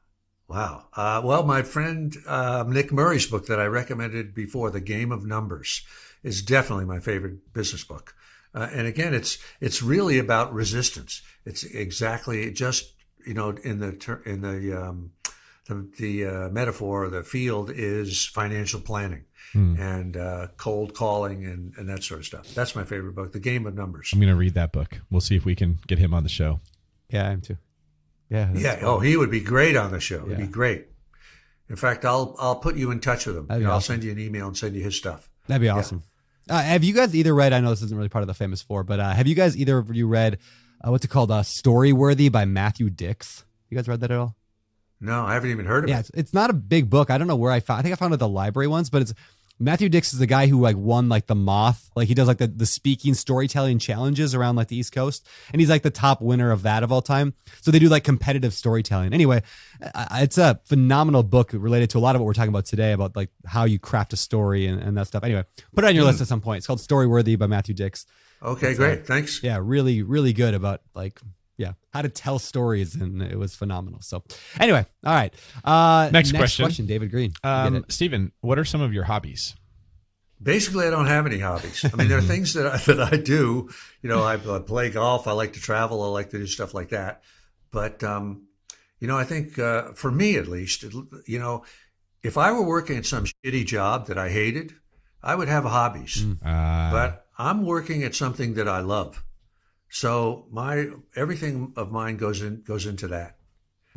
[0.48, 0.86] wow.
[0.94, 5.24] Uh, well, my friend uh, Nick Murray's book that I recommended before, "The Game of
[5.24, 5.82] Numbers,"
[6.22, 8.14] is definitely my favorite business book.
[8.54, 11.22] Uh, and again, it's it's really about resistance.
[11.44, 12.92] It's exactly just
[13.26, 15.12] you know in the ter- in the um,
[15.70, 19.80] the, the uh, metaphor, the field is financial planning hmm.
[19.80, 22.54] and uh, cold calling and, and that sort of stuff.
[22.54, 24.10] That's my favorite book, The Game of Numbers.
[24.12, 25.00] I'm going to read that book.
[25.10, 26.60] We'll see if we can get him on the show.
[27.08, 27.56] Yeah, I am too.
[28.28, 28.50] Yeah.
[28.54, 28.76] Yeah.
[28.76, 28.84] Fun.
[28.84, 30.24] Oh, he would be great on the show.
[30.26, 30.86] He'd be great.
[31.68, 33.46] In fact, I'll I'll put you in touch with him.
[33.48, 33.94] I'll awesome.
[33.94, 35.28] send you an email and send you his stuff.
[35.46, 36.02] That'd be awesome.
[36.46, 36.56] Yeah.
[36.56, 37.52] Uh, have you guys either read?
[37.52, 39.56] I know this isn't really part of the famous four, but uh, have you guys
[39.56, 40.38] either of you read
[40.84, 41.30] uh, what's it called?
[41.30, 43.44] Uh, Storyworthy by Matthew Dicks.
[43.68, 44.36] You guys read that at all?
[45.00, 46.00] No, I haven't even heard of yeah, it.
[46.00, 47.10] It's, it's not a big book.
[47.10, 47.80] I don't know where I found.
[47.80, 49.14] I think I found it at the library once, but it's
[49.62, 51.90] Matthew Dicks is the guy who like won like the Moth.
[51.94, 55.60] Like he does like the the speaking storytelling challenges around like the East Coast, and
[55.60, 57.34] he's like the top winner of that of all time.
[57.60, 59.12] So they do like competitive storytelling.
[59.12, 59.42] Anyway,
[60.12, 63.14] it's a phenomenal book related to a lot of what we're talking about today about
[63.14, 65.24] like how you craft a story and, and that stuff.
[65.24, 65.44] Anyway,
[65.74, 66.08] put it on your mm.
[66.08, 66.58] list at some point.
[66.58, 68.06] It's called Storyworthy by Matthew Dicks.
[68.42, 69.00] Okay, it's, great.
[69.00, 69.42] Uh, Thanks.
[69.42, 71.20] Yeah, really, really good about like
[71.60, 74.00] yeah, how to tell stories, and it was phenomenal.
[74.00, 74.24] So,
[74.58, 75.34] anyway, all right.
[75.62, 76.64] Uh, next, next question.
[76.64, 77.34] question, David Greene.
[77.44, 79.54] Um, Steven, what are some of your hobbies?
[80.42, 81.84] Basically, I don't have any hobbies.
[81.84, 83.68] I mean, there are things that I, that I do.
[84.00, 85.28] You know, I, I, play golf.
[85.28, 86.02] I like to travel.
[86.02, 87.22] I like to do stuff like that.
[87.70, 88.46] But um,
[88.98, 90.82] you know, I think uh, for me at least,
[91.26, 91.64] you know,
[92.22, 94.74] if I were working at some shitty job that I hated,
[95.22, 96.24] I would have hobbies.
[96.42, 96.90] Uh...
[96.90, 99.22] But I'm working at something that I love.
[99.90, 103.36] So my everything of mine goes in goes into that.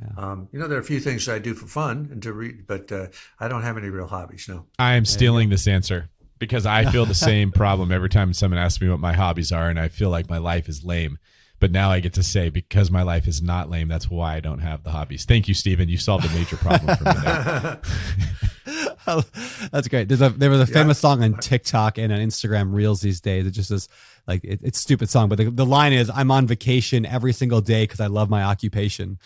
[0.01, 0.31] Yeah.
[0.31, 2.65] Um, you know, there are a few things I do for fun and to read,
[2.65, 3.07] but uh,
[3.39, 4.49] I don't have any real hobbies.
[4.49, 6.09] No, I am stealing this answer
[6.39, 9.69] because I feel the same problem every time someone asks me what my hobbies are,
[9.69, 11.19] and I feel like my life is lame.
[11.59, 14.39] But now I get to say because my life is not lame, that's why I
[14.39, 15.23] don't have the hobbies.
[15.25, 15.87] Thank you, Steven.
[15.87, 18.72] You solved a major problem for me.
[19.71, 20.07] that's great.
[20.07, 21.01] There's a there was a famous yeah.
[21.09, 23.45] song on TikTok and on Instagram Reels these days.
[23.45, 23.89] It just says
[24.27, 27.61] like it, it's stupid song, but the, the line is I'm on vacation every single
[27.61, 29.19] day because I love my occupation,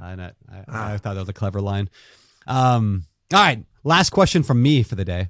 [0.00, 0.92] uh, and I, I, ah.
[0.92, 1.88] I, thought that was a clever line.
[2.46, 5.28] Um, all right, last question from me for the day.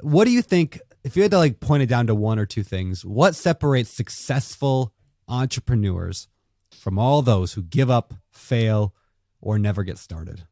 [0.00, 0.80] What do you think?
[1.04, 3.90] If you had to like point it down to one or two things, what separates
[3.90, 4.92] successful
[5.28, 6.28] entrepreneurs
[6.72, 8.92] from all those who give up, fail,
[9.40, 10.42] or never get started?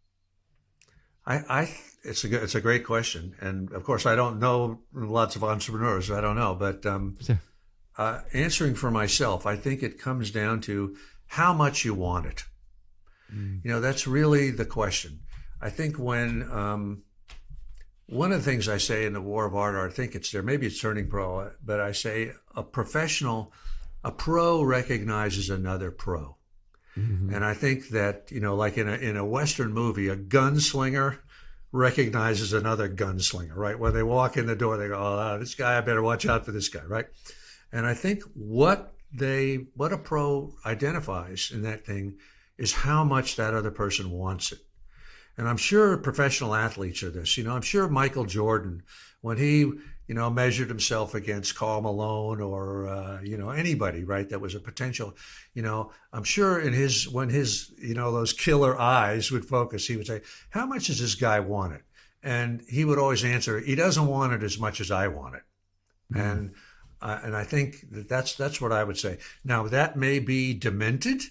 [1.26, 1.74] I, I
[2.04, 6.10] it's a it's a great question, and of course I don't know lots of entrepreneurs.
[6.10, 7.40] I don't know, but um, Sure.
[7.98, 12.44] uh, answering for myself, I think it comes down to how much you want it.
[13.64, 15.20] You know, that's really the question.
[15.60, 17.02] I think when um,
[18.06, 20.30] one of the things I say in the War of Art, or I think it's
[20.30, 23.52] there, maybe it's Turning Pro, but I say a professional,
[24.04, 26.36] a pro recognizes another pro.
[26.96, 31.18] And I think that, you know, like in a, in a Western movie, a gunslinger
[31.74, 33.76] recognizes another gunslinger, right?
[33.76, 36.24] When they walk in the door, they go, oh, uh, this guy, I better watch
[36.24, 37.06] out for this guy, right?
[37.72, 42.18] And I think what they, what a pro identifies in that thing
[42.58, 44.60] is how much that other person wants it.
[45.36, 47.36] And I'm sure professional athletes are this.
[47.36, 48.84] You know, I'm sure Michael Jordan,
[49.20, 49.72] when he,
[50.06, 54.54] you know, measured himself against Karl Malone or, uh, you know, anybody, right, that was
[54.54, 55.16] a potential,
[55.54, 59.86] you know, I'm sure in his, when his, you know, those killer eyes would focus,
[59.86, 60.20] he would say,
[60.50, 61.82] how much does this guy want it?
[62.22, 65.42] And he would always answer, he doesn't want it as much as I want it.
[66.14, 66.54] And,
[67.00, 69.18] uh, and I think that that's, that's what I would say.
[69.44, 71.22] Now, that may be demented.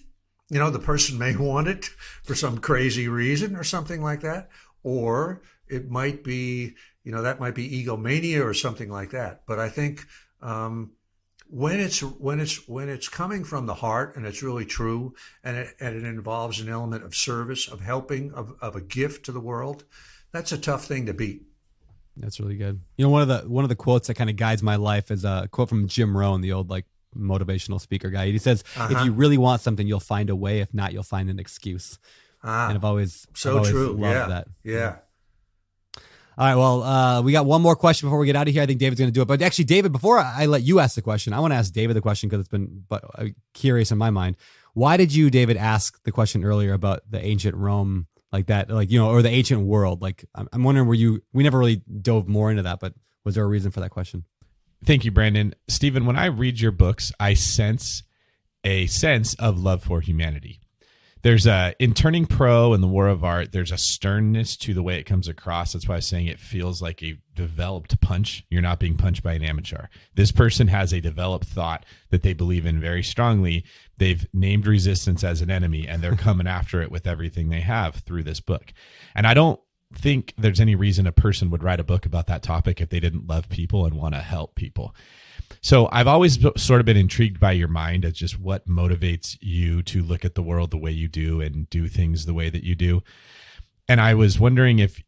[0.50, 1.86] You know, the person may want it
[2.24, 4.50] for some crazy reason or something like that.
[4.82, 9.42] Or it might be, you know, that might be egomania or something like that.
[9.46, 10.06] But I think
[10.42, 10.92] um,
[11.48, 15.14] when it's when it's when it's coming from the heart and it's really true
[15.44, 19.26] and it, and it involves an element of service, of helping, of, of a gift
[19.26, 19.84] to the world,
[20.32, 21.42] that's a tough thing to beat.
[22.16, 22.80] That's really good.
[22.96, 25.10] You know, one of the one of the quotes that kind of guides my life
[25.10, 26.86] is a quote from Jim Rohn, the old like
[27.16, 28.26] motivational speaker guy.
[28.26, 29.04] He says, "If Uh-huh.
[29.04, 30.60] you really want something, you'll find a way.
[30.60, 31.98] If not, you'll find an excuse."
[32.42, 33.92] Ah, and I've always so I've always true.
[33.94, 34.48] Loved Yeah, that.
[34.62, 34.96] yeah.
[36.36, 36.56] All right.
[36.56, 38.62] Well, uh, we got one more question before we get out of here.
[38.62, 39.28] I think David's going to do it.
[39.28, 41.94] But actually, David, before I let you ask the question, I want to ask David
[41.94, 44.36] the question because it's been but, uh, curious in my mind.
[44.72, 48.90] Why did you, David, ask the question earlier about the ancient Rome, like that, like
[48.90, 50.02] you know, or the ancient world?
[50.02, 51.22] Like, I'm, I'm wondering, were you?
[51.32, 52.94] We never really dove more into that, but
[53.24, 54.24] was there a reason for that question?
[54.84, 55.54] Thank you, Brandon.
[55.68, 58.02] Steven, when I read your books, I sense
[58.64, 60.60] a sense of love for humanity.
[61.24, 64.82] There's a in turning pro and the war of art, there's a sternness to the
[64.82, 65.72] way it comes across.
[65.72, 68.44] That's why i'm saying it feels like a developed punch.
[68.50, 69.86] You're not being punched by an amateur.
[70.14, 73.64] This person has a developed thought that they believe in very strongly.
[73.96, 77.94] They've named resistance as an enemy and they're coming after it with everything they have
[77.94, 78.74] through this book.
[79.14, 79.58] And I don't
[79.94, 83.00] think there's any reason a person would write a book about that topic if they
[83.00, 84.94] didn't love people and want to help people.
[85.60, 89.82] So I've always sort of been intrigued by your mind as just what motivates you
[89.84, 92.64] to look at the world the way you do and do things the way that
[92.64, 93.02] you do.
[93.88, 95.02] And I was wondering if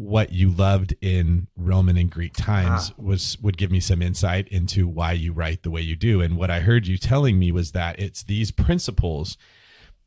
[0.00, 3.02] what you loved in Roman and Greek times ah.
[3.02, 6.20] was would give me some insight into why you write the way you do.
[6.22, 9.36] And what I heard you telling me was that it's these principles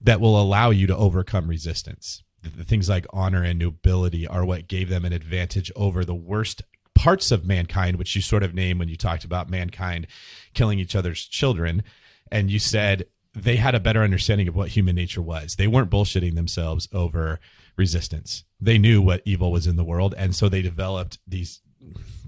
[0.01, 2.23] that will allow you to overcome resistance.
[2.41, 6.63] The things like honor and nobility are what gave them an advantage over the worst
[6.95, 10.07] parts of mankind, which you sort of named when you talked about mankind
[10.53, 11.83] killing each other's children.
[12.31, 13.05] And you said
[13.35, 15.55] they had a better understanding of what human nature was.
[15.55, 17.39] They weren't bullshitting themselves over
[17.75, 18.43] resistance.
[18.61, 20.13] They knew what evil was in the world.
[20.17, 21.61] And so they developed these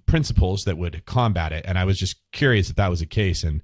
[0.06, 1.66] principles that would combat it.
[1.68, 3.44] And I was just curious if that was the case.
[3.44, 3.62] And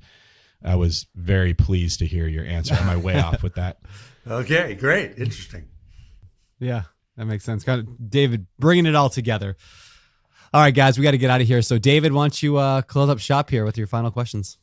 [0.64, 2.76] I was very pleased to hear your answer.
[2.76, 3.80] Am I way off with that?
[4.30, 5.68] Okay, great, interesting.
[6.60, 6.84] Yeah,
[7.18, 7.64] that makes sense.
[7.64, 9.58] Kind of David bringing it all together.
[10.54, 11.62] All right, guys, we got to get out of here.
[11.62, 14.58] So, David, why don't you uh, close up shop here with your final questions?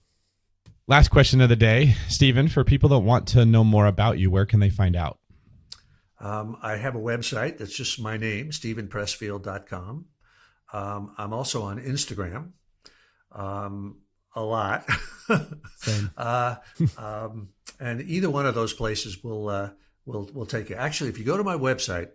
[0.87, 2.49] Last question of the day, Steven.
[2.49, 5.19] For people that want to know more about you, where can they find out?
[6.21, 10.05] Um, I have a website that's just my name, stevenpressfield.com.
[10.75, 12.53] Um, I'm also on Instagram
[13.33, 14.03] um,
[14.35, 14.87] a lot.
[15.77, 16.11] Same.
[16.19, 16.57] uh,
[16.99, 17.49] um,
[17.81, 19.71] and either one of those places will, uh,
[20.05, 20.77] will, will take you.
[20.77, 22.11] Actually, if you go to my website,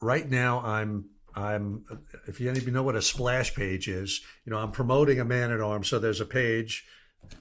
[0.00, 1.84] right now I'm I'm
[2.26, 5.60] if you know what a splash page is, you know, I'm promoting a man at
[5.60, 5.88] arms.
[5.88, 6.86] So there's a page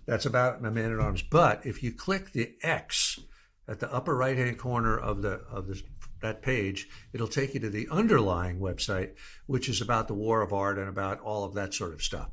[0.06, 1.22] that's about a man at arms.
[1.22, 3.20] But if you click the X
[3.68, 5.82] at the upper right hand corner of the of the
[6.22, 9.12] that page, it'll take you to the underlying website,
[9.46, 12.30] which is about the war of art and about all of that sort of stuff.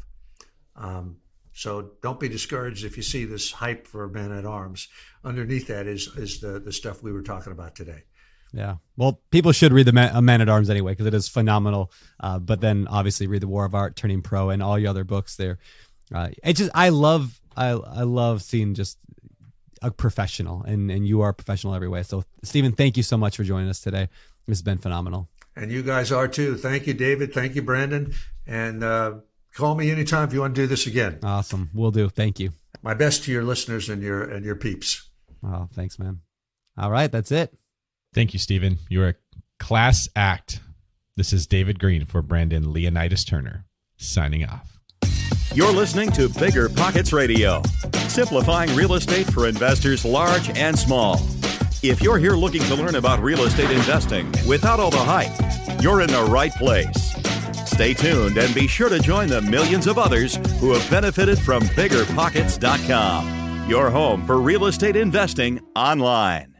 [0.77, 1.17] Um,
[1.53, 4.89] so don't be discouraged if you see this hype for man at arms.
[5.25, 8.05] Underneath that is is the the stuff we were talking about today.
[8.53, 8.77] Yeah.
[8.97, 11.93] Well, people should read the Man, Man at Arms anyway because it is phenomenal.
[12.19, 15.05] Uh, but then obviously read the War of Art, Turning Pro, and all your other
[15.05, 15.59] books there.
[16.13, 18.99] Uh, it just I love I I love seeing just
[19.83, 22.03] a professional, and and you are a professional every way.
[22.03, 24.09] So Steven, thank you so much for joining us today.
[24.47, 25.29] This has been phenomenal.
[25.57, 26.57] And you guys are too.
[26.57, 27.33] Thank you, David.
[27.33, 28.13] Thank you, Brandon.
[28.47, 29.15] And uh,
[29.55, 31.19] call me anytime if you want to do this again.
[31.23, 31.71] Awesome.
[31.75, 32.09] We'll do.
[32.09, 32.53] Thank you.
[32.83, 35.09] My best to your listeners and your and your peeps.
[35.45, 36.21] Oh, thanks, man.
[36.77, 37.55] All right, that's it.
[38.13, 38.79] Thank you, Steven.
[38.89, 39.15] You're a
[39.59, 40.61] class act.
[41.17, 43.67] This is David Greene for Brandon Leonidas Turner,
[43.97, 44.79] signing off.
[45.55, 47.63] You're listening to BiggerPockets Radio,
[48.09, 51.21] simplifying real estate for investors large and small.
[51.83, 56.03] If you're here looking to learn about real estate investing without all the hype, you're
[56.03, 57.15] in the right place.
[57.67, 61.63] Stay tuned and be sure to join the millions of others who have benefited from
[61.63, 66.60] biggerpockets.com, your home for real estate investing online.